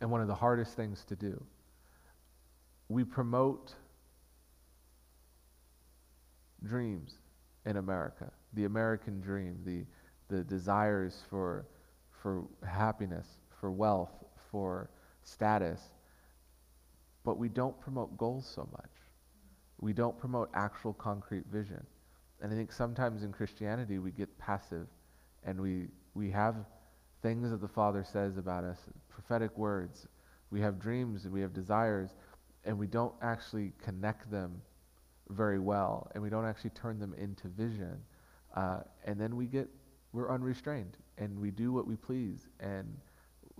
and 0.00 0.10
one 0.10 0.20
of 0.20 0.28
the 0.28 0.34
hardest 0.34 0.76
things 0.76 1.04
to 1.06 1.16
do. 1.16 1.42
We 2.88 3.04
promote 3.04 3.74
dreams 6.64 7.14
in 7.66 7.76
America, 7.76 8.30
the 8.54 8.64
American 8.64 9.20
dream, 9.20 9.58
the, 9.64 9.84
the 10.34 10.42
desires 10.44 11.22
for, 11.28 11.66
for 12.22 12.44
happiness, 12.66 13.26
for 13.60 13.70
wealth, 13.70 14.12
for 14.50 14.90
status, 15.22 15.80
but 17.24 17.38
we 17.38 17.48
don't 17.48 17.78
promote 17.80 18.16
goals 18.16 18.50
so 18.54 18.68
much. 18.72 18.90
We 19.80 19.92
don't 19.92 20.18
promote 20.18 20.50
actual 20.54 20.92
concrete 20.92 21.44
vision. 21.52 21.84
And 22.42 22.52
I 22.52 22.56
think 22.56 22.72
sometimes 22.72 23.22
in 23.22 23.32
Christianity 23.32 23.98
we 23.98 24.10
get 24.10 24.36
passive 24.38 24.86
and 25.44 25.60
we, 25.60 25.88
we 26.14 26.30
have 26.30 26.56
things 27.22 27.50
that 27.50 27.60
the 27.60 27.68
Father 27.68 28.04
says 28.04 28.36
about 28.36 28.64
us, 28.64 28.78
prophetic 29.08 29.56
words. 29.56 30.06
We 30.50 30.60
have 30.60 30.80
dreams 30.80 31.24
and 31.24 31.32
we 31.32 31.40
have 31.42 31.52
desires, 31.52 32.10
and 32.64 32.78
we 32.78 32.86
don't 32.86 33.14
actually 33.22 33.72
connect 33.82 34.30
them 34.30 34.60
very 35.30 35.58
well, 35.58 36.10
and 36.14 36.22
we 36.22 36.30
don't 36.30 36.46
actually 36.46 36.70
turn 36.70 36.98
them 36.98 37.14
into 37.14 37.48
vision. 37.48 37.96
Uh, 38.54 38.80
and 39.04 39.20
then 39.20 39.36
we 39.36 39.46
get, 39.46 39.68
we're 40.12 40.30
unrestrained, 40.32 40.96
and 41.18 41.38
we 41.38 41.50
do 41.50 41.72
what 41.72 41.86
we 41.86 41.96
please. 41.96 42.48
And, 42.58 42.86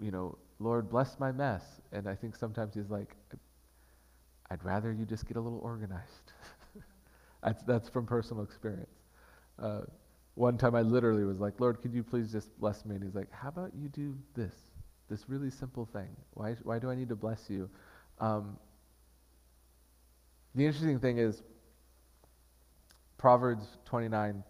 you 0.00 0.10
know, 0.10 0.36
Lord, 0.58 0.90
bless 0.90 1.18
my 1.18 1.32
mess. 1.32 1.62
And 1.92 2.08
I 2.08 2.14
think 2.14 2.36
sometimes 2.36 2.74
He's 2.74 2.90
like, 2.90 3.16
I'd 4.50 4.64
rather 4.64 4.92
you 4.92 5.04
just 5.04 5.26
get 5.26 5.36
a 5.36 5.40
little 5.40 5.60
organized. 5.60 6.32
that's, 7.42 7.62
that's 7.62 7.88
from 7.88 8.06
personal 8.06 8.42
experience. 8.42 8.90
Uh, 9.58 9.82
one 10.34 10.58
time 10.58 10.74
I 10.74 10.82
literally 10.82 11.24
was 11.24 11.38
like, 11.38 11.60
Lord, 11.60 11.80
could 11.80 11.92
you 11.92 12.02
please 12.02 12.32
just 12.32 12.58
bless 12.58 12.84
me? 12.84 12.96
And 12.96 13.04
he's 13.04 13.14
like, 13.14 13.30
how 13.30 13.48
about 13.48 13.72
you 13.74 13.88
do 13.88 14.16
this? 14.34 14.54
This 15.08 15.28
really 15.28 15.50
simple 15.50 15.86
thing. 15.86 16.08
Why, 16.34 16.56
why 16.62 16.78
do 16.78 16.90
I 16.90 16.94
need 16.94 17.08
to 17.10 17.16
bless 17.16 17.48
you? 17.48 17.68
Um, 18.18 18.56
the 20.54 20.66
interesting 20.66 20.98
thing 20.98 21.18
is, 21.18 21.42
Proverbs 23.20 23.66
29 23.84 24.42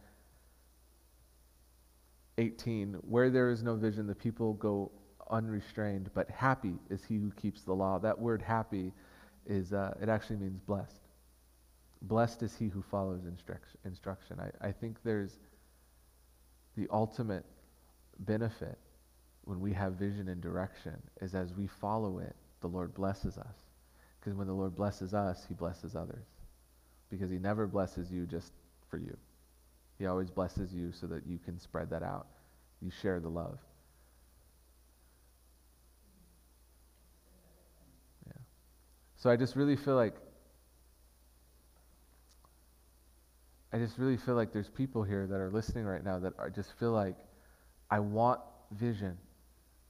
18, 2.38 2.94
where 3.02 3.28
there 3.28 3.50
is 3.50 3.64
no 3.64 3.74
vision, 3.74 4.06
the 4.06 4.14
people 4.14 4.52
go 4.54 4.92
unrestrained, 5.28 6.09
but 6.14 6.30
happy 6.30 6.74
is 6.88 7.02
he 7.04 7.16
who 7.16 7.33
keeps 7.33 7.62
the 7.62 7.72
law. 7.72 7.98
That 7.98 8.16
word 8.16 8.40
happy 8.40 8.92
is, 9.44 9.72
uh, 9.72 9.94
it 10.00 10.09
actually 10.09 10.37
means 10.37 10.61
blessed. 10.61 11.00
Blessed 12.02 12.44
is 12.44 12.54
he 12.56 12.68
who 12.68 12.80
follows 12.80 13.24
instruction. 13.26 13.76
instruction. 13.85 14.38
I, 14.38 14.68
I 14.68 14.70
think 14.70 14.98
there's 15.02 15.40
the 16.76 16.87
ultimate 16.92 17.44
benefit 18.20 18.78
when 19.42 19.61
we 19.61 19.72
have 19.72 19.94
vision 19.94 20.28
and 20.28 20.40
direction 20.40 20.96
is 21.20 21.35
as 21.35 21.52
we 21.54 21.66
follow 21.66 22.20
it, 22.20 22.37
the 22.61 22.68
Lord 22.68 22.94
blesses 22.94 23.37
us. 23.37 23.56
Because 24.20 24.35
when 24.35 24.46
the 24.46 24.54
Lord 24.54 24.76
blesses 24.76 25.12
us, 25.12 25.44
he 25.48 25.54
blesses 25.54 25.96
others. 25.96 26.24
Because 27.11 27.33
he 27.33 27.38
never 27.38 27.66
blesses 27.66 28.12
you 28.12 28.26
just 28.26 28.52
for 28.90 28.98
you. 28.98 29.16
He 29.98 30.07
always 30.07 30.31
blesses 30.31 30.72
you 30.72 30.92
so 30.92 31.07
that 31.09 31.26
you 31.26 31.38
can 31.38 31.59
spread 31.59 31.90
that 31.90 32.03
out. 32.03 32.26
You 32.81 32.90
share 32.90 33.20
the 33.20 33.29
love. 33.29 33.59
Yeah. 38.26 38.33
So 39.16 39.31
I 39.31 39.37
just 39.37 39.57
really 39.57 39.76
feel 39.76 39.94
like 39.94 40.14
I 43.72 43.79
just 43.79 43.98
really 43.98 44.16
feel 44.16 44.35
like 44.35 44.53
there's 44.53 44.68
people 44.68 45.05
here 45.05 45.26
that 45.26 45.37
are 45.37 45.50
listening 45.50 45.85
right 45.85 46.03
now 46.03 46.18
that 46.18 46.33
are 46.38 46.50
just 46.50 46.72
feel 46.81 46.92
like 46.92 47.14
I 47.90 48.00
want 48.00 48.40
vision. 48.72 49.16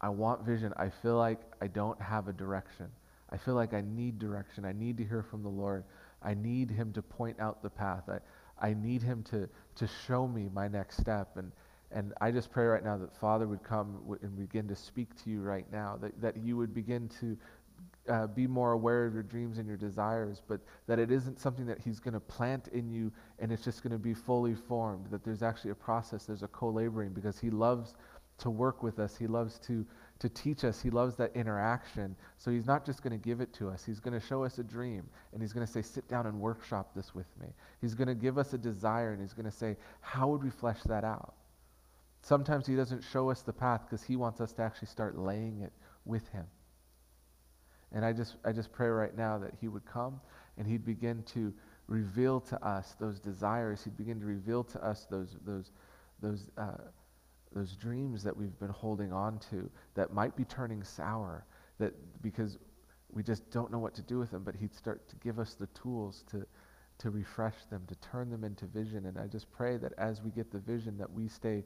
I 0.00 0.08
want 0.10 0.44
vision. 0.44 0.72
I 0.76 0.90
feel 1.02 1.16
like 1.16 1.40
I 1.62 1.66
don't 1.66 2.00
have 2.00 2.28
a 2.28 2.32
direction. 2.32 2.86
I 3.30 3.36
feel 3.36 3.54
like 3.54 3.72
I 3.72 3.80
need 3.80 4.18
direction. 4.18 4.64
I 4.64 4.72
need 4.72 4.96
to 4.98 5.04
hear 5.04 5.22
from 5.22 5.42
the 5.42 5.48
Lord. 5.48 5.84
I 6.22 6.34
need 6.34 6.70
him 6.70 6.92
to 6.94 7.02
point 7.02 7.40
out 7.40 7.62
the 7.62 7.70
path. 7.70 8.04
I, 8.08 8.18
I 8.60 8.74
need 8.74 9.02
him 9.02 9.22
to, 9.30 9.48
to 9.76 9.88
show 10.06 10.26
me 10.26 10.48
my 10.52 10.68
next 10.68 10.98
step. 10.98 11.36
And, 11.36 11.52
and 11.90 12.12
I 12.20 12.30
just 12.30 12.50
pray 12.50 12.64
right 12.64 12.84
now 12.84 12.96
that 12.98 13.14
Father 13.16 13.46
would 13.46 13.62
come 13.62 13.98
and 14.22 14.36
begin 14.36 14.68
to 14.68 14.76
speak 14.76 15.08
to 15.24 15.30
you 15.30 15.40
right 15.40 15.66
now, 15.72 15.98
that, 16.00 16.20
that 16.20 16.36
you 16.36 16.56
would 16.56 16.74
begin 16.74 17.08
to 17.20 17.36
uh, 18.08 18.26
be 18.26 18.46
more 18.46 18.72
aware 18.72 19.06
of 19.06 19.14
your 19.14 19.22
dreams 19.22 19.58
and 19.58 19.66
your 19.66 19.76
desires, 19.76 20.42
but 20.46 20.60
that 20.86 20.98
it 20.98 21.10
isn't 21.10 21.38
something 21.40 21.66
that 21.66 21.78
He's 21.78 22.00
going 22.00 22.14
to 22.14 22.20
plant 22.20 22.68
in 22.68 22.90
you 22.90 23.12
and 23.38 23.52
it's 23.52 23.64
just 23.64 23.82
going 23.82 23.92
to 23.92 23.98
be 23.98 24.14
fully 24.14 24.54
formed. 24.54 25.06
That 25.10 25.24
there's 25.24 25.42
actually 25.42 25.70
a 25.70 25.76
process, 25.76 26.24
there's 26.24 26.42
a 26.42 26.48
co 26.48 26.68
laboring 26.68 27.10
because 27.10 27.38
He 27.38 27.50
loves 27.50 27.94
to 28.38 28.50
work 28.50 28.82
with 28.82 28.98
us, 28.98 29.16
He 29.16 29.26
loves 29.26 29.58
to, 29.60 29.86
to 30.20 30.28
teach 30.28 30.64
us, 30.64 30.80
He 30.80 30.90
loves 30.90 31.16
that 31.16 31.34
interaction. 31.34 32.14
So 32.38 32.50
He's 32.50 32.66
not 32.66 32.86
just 32.86 33.02
going 33.02 33.18
to 33.18 33.22
give 33.22 33.40
it 33.40 33.52
to 33.54 33.68
us, 33.68 33.84
He's 33.84 34.00
going 34.00 34.18
to 34.18 34.24
show 34.24 34.44
us 34.44 34.58
a 34.58 34.62
dream 34.62 35.08
and 35.32 35.42
He's 35.42 35.52
going 35.52 35.66
to 35.66 35.72
say, 35.72 35.82
Sit 35.82 36.08
down 36.08 36.26
and 36.26 36.40
workshop 36.40 36.92
this 36.94 37.14
with 37.14 37.26
me. 37.40 37.48
He's 37.80 37.94
going 37.94 38.08
to 38.08 38.14
give 38.14 38.38
us 38.38 38.52
a 38.52 38.58
desire 38.58 39.12
and 39.12 39.20
He's 39.20 39.34
going 39.34 39.50
to 39.50 39.56
say, 39.56 39.76
How 40.00 40.28
would 40.28 40.42
we 40.42 40.50
flesh 40.50 40.82
that 40.86 41.04
out? 41.04 41.34
Sometimes 42.22 42.66
He 42.66 42.76
doesn't 42.76 43.02
show 43.02 43.30
us 43.30 43.42
the 43.42 43.52
path 43.52 43.82
because 43.84 44.02
He 44.02 44.16
wants 44.16 44.40
us 44.40 44.52
to 44.54 44.62
actually 44.62 44.88
start 44.88 45.18
laying 45.18 45.60
it 45.62 45.72
with 46.04 46.28
Him. 46.28 46.46
And 47.92 48.04
I 48.04 48.12
just, 48.12 48.36
I 48.44 48.52
just 48.52 48.72
pray 48.72 48.88
right 48.88 49.16
now 49.16 49.38
that 49.38 49.52
he 49.60 49.68
would 49.68 49.84
come 49.84 50.20
and 50.56 50.66
he'd 50.66 50.84
begin 50.84 51.22
to 51.34 51.52
reveal 51.88 52.40
to 52.40 52.64
us 52.64 52.94
those 53.00 53.18
desires. 53.18 53.82
He'd 53.82 53.96
begin 53.96 54.20
to 54.20 54.26
reveal 54.26 54.62
to 54.64 54.84
us 54.84 55.06
those, 55.10 55.36
those, 55.44 55.72
those, 56.22 56.50
uh, 56.56 56.76
those 57.52 57.74
dreams 57.74 58.22
that 58.22 58.36
we've 58.36 58.58
been 58.58 58.70
holding 58.70 59.12
on 59.12 59.38
to 59.50 59.70
that 59.94 60.12
might 60.12 60.36
be 60.36 60.44
turning 60.44 60.84
sour 60.84 61.44
that 61.78 61.92
because 62.22 62.58
we 63.12 63.22
just 63.22 63.50
don't 63.50 63.72
know 63.72 63.78
what 63.78 63.94
to 63.94 64.02
do 64.02 64.18
with 64.18 64.30
them, 64.30 64.44
but 64.44 64.54
he'd 64.54 64.74
start 64.74 65.08
to 65.08 65.16
give 65.16 65.38
us 65.38 65.54
the 65.54 65.66
tools 65.68 66.24
to, 66.30 66.46
to 66.98 67.10
refresh 67.10 67.64
them, 67.70 67.82
to 67.88 67.94
turn 67.96 68.30
them 68.30 68.44
into 68.44 68.66
vision. 68.66 69.06
And 69.06 69.18
I 69.18 69.26
just 69.26 69.50
pray 69.50 69.76
that 69.78 69.92
as 69.98 70.22
we 70.22 70.30
get 70.30 70.52
the 70.52 70.60
vision, 70.60 70.96
that 70.98 71.10
we 71.10 71.26
stay 71.26 71.64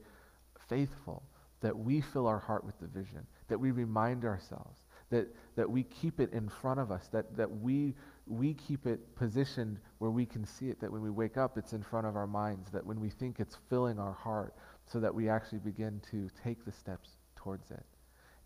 faithful, 0.68 1.22
that 1.60 1.76
we 1.76 2.00
fill 2.00 2.26
our 2.26 2.38
heart 2.38 2.64
with 2.64 2.78
the 2.78 2.86
vision, 2.86 3.26
that 3.48 3.58
we 3.58 3.70
remind 3.70 4.24
ourselves 4.24 4.80
that, 5.10 5.28
that 5.56 5.70
we 5.70 5.84
keep 5.84 6.18
it 6.20 6.32
in 6.32 6.48
front 6.48 6.80
of 6.80 6.90
us, 6.90 7.08
that, 7.12 7.36
that 7.36 7.50
we, 7.60 7.94
we 8.26 8.54
keep 8.54 8.86
it 8.86 9.14
positioned 9.14 9.78
where 9.98 10.10
we 10.10 10.26
can 10.26 10.44
see 10.44 10.68
it, 10.68 10.80
that 10.80 10.90
when 10.90 11.02
we 11.02 11.10
wake 11.10 11.36
up, 11.36 11.56
it's 11.56 11.72
in 11.72 11.82
front 11.82 12.06
of 12.06 12.16
our 12.16 12.26
minds, 12.26 12.70
that 12.70 12.84
when 12.84 13.00
we 13.00 13.10
think 13.10 13.38
it's 13.38 13.56
filling 13.68 13.98
our 13.98 14.12
heart, 14.12 14.54
so 14.86 15.00
that 15.00 15.14
we 15.14 15.28
actually 15.28 15.58
begin 15.58 16.00
to 16.10 16.28
take 16.42 16.64
the 16.64 16.72
steps 16.72 17.10
towards 17.36 17.70
it. 17.70 17.84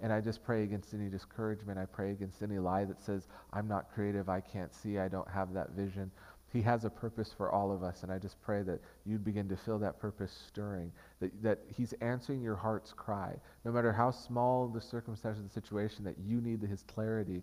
And 0.01 0.13
I 0.13 0.21
just 0.21 0.45
pray 0.45 0.63
against 0.63 0.95
any 0.95 1.09
discouragement. 1.09 1.79
I 1.79 1.87
pray 1.87 2.13
against 2.13 2.43
any 2.43 2.59
lie 2.59 2.85
that 2.85 3.03
says, 3.03 3.27
I'm 3.53 3.67
not 3.67 3.93
creative, 3.93 4.29
I 4.29 4.41
can't 4.41 4.73
see, 4.73 4.99
I 4.99 5.09
don't 5.09 5.29
have 5.29 5.53
that 5.55 5.71
vision. 5.71 6.11
He 6.53 6.63
has 6.63 6.85
a 6.85 6.91
purpose 6.91 7.35
for 7.37 7.51
all 7.51 7.73
of 7.73 7.83
us, 7.83 8.05
and 8.05 8.13
I 8.13 8.19
just 8.19 8.41
pray 8.41 8.63
that 8.63 8.81
you'd 9.05 9.25
begin 9.25 9.49
to 9.51 9.57
feel 9.57 9.79
that 9.81 10.01
purpose 10.01 10.33
stirring, 10.47 10.93
that, 11.21 11.43
that 11.43 11.59
He's 11.77 11.93
answering 12.01 12.41
your 12.41 12.57
heart's 12.57 12.93
cry. 12.93 13.35
No 13.65 13.73
matter 13.73 13.93
how 13.93 14.11
small 14.11 14.69
the 14.69 14.81
circumstance 14.81 15.39
of 15.39 15.45
the 15.45 15.53
situation, 15.53 16.05
that 16.05 16.19
you 16.19 16.41
need 16.41 16.63
His 16.63 16.83
clarity, 16.85 17.43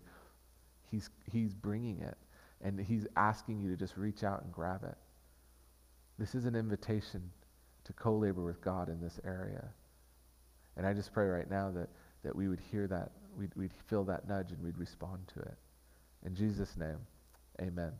He's, 0.90 1.10
he's 1.30 1.54
bringing 1.54 2.00
it, 2.00 2.16
and 2.62 2.80
He's 2.80 3.06
asking 3.16 3.60
you 3.60 3.70
to 3.70 3.76
just 3.76 3.96
reach 3.96 4.24
out 4.24 4.42
and 4.42 4.52
grab 4.52 4.82
it. 4.82 4.96
This 6.18 6.34
is 6.34 6.46
an 6.46 6.56
invitation 6.56 7.30
to 7.86 7.92
co 7.92 8.14
labor 8.16 8.44
with 8.44 8.60
God 8.60 8.88
in 8.88 9.00
this 9.00 9.18
area. 9.24 9.64
And 10.76 10.86
I 10.86 10.92
just 10.92 11.12
pray 11.12 11.26
right 11.26 11.48
now 11.50 11.70
that, 11.70 11.88
that 12.22 12.34
we 12.34 12.48
would 12.48 12.60
hear 12.60 12.86
that, 12.88 13.12
we'd, 13.38 13.54
we'd 13.56 13.72
feel 13.88 14.04
that 14.04 14.28
nudge, 14.28 14.52
and 14.52 14.62
we'd 14.62 14.78
respond 14.78 15.20
to 15.34 15.40
it. 15.40 15.54
In 16.24 16.34
Jesus' 16.34 16.76
name, 16.76 16.98
amen. 17.60 17.92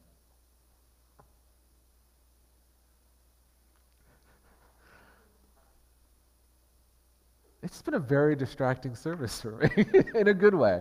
it's 7.66 7.82
been 7.82 7.94
a 7.94 7.98
very 7.98 8.36
distracting 8.36 8.94
service 8.94 9.40
for 9.40 9.56
me 9.56 9.84
in 10.14 10.28
a 10.28 10.34
good 10.34 10.54
way. 10.54 10.80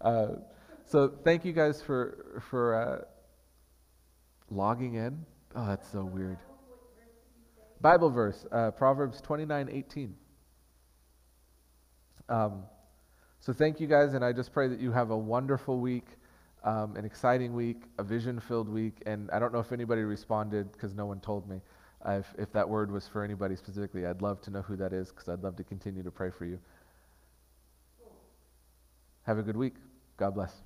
Uh, 0.00 0.28
so 0.84 1.12
thank 1.22 1.44
you 1.44 1.52
guys 1.52 1.80
for 1.80 2.40
for 2.50 2.74
uh, 2.74 3.04
logging 4.50 4.94
in. 4.94 5.24
Oh, 5.54 5.66
that's 5.66 5.90
so 5.90 6.04
weird. 6.04 6.38
Bible 7.84 8.10
verse, 8.10 8.46
uh, 8.50 8.72
Proverbs 8.72 9.20
29, 9.20 9.68
18. 9.70 10.16
Um, 12.30 12.64
so 13.40 13.52
thank 13.52 13.78
you 13.80 13.86
guys, 13.86 14.14
and 14.14 14.24
I 14.24 14.32
just 14.32 14.54
pray 14.54 14.68
that 14.68 14.80
you 14.80 14.90
have 14.92 15.10
a 15.10 15.18
wonderful 15.18 15.78
week. 15.80 16.06
um, 16.64 16.96
an 16.96 17.04
exciting 17.04 17.54
week, 17.54 17.84
a 17.98 18.04
vision 18.04 18.40
filled 18.40 18.68
week. 18.70 19.02
And 19.06 19.30
I 19.32 19.38
don't 19.38 19.52
know 19.52 19.60
if 19.60 19.72
anybody 19.72 20.02
responded 20.02 20.72
because 20.72 20.94
no 20.94 21.06
one 21.06 21.20
told 21.20 21.48
me. 21.48 21.60
Uh, 22.06 22.12
if, 22.20 22.34
if 22.38 22.52
that 22.54 22.68
word 22.68 22.90
was 22.90 23.08
for 23.08 23.24
anybody 23.24 23.56
specifically, 23.56 24.06
I'd 24.06 24.22
love 24.22 24.40
to 24.42 24.50
know 24.50 24.62
who 24.62 24.76
that 24.78 24.94
is 24.94 25.10
because 25.10 25.28
I'd 25.28 25.42
love 25.42 25.56
to 25.56 25.64
continue 25.64 26.02
to 26.02 26.10
pray 26.10 26.30
for 26.30 26.46
you. 26.46 26.58
Have 29.24 29.38
a 29.38 29.44
good 29.44 29.56
week. 29.58 29.74
God 30.18 30.34
bless. 30.34 30.63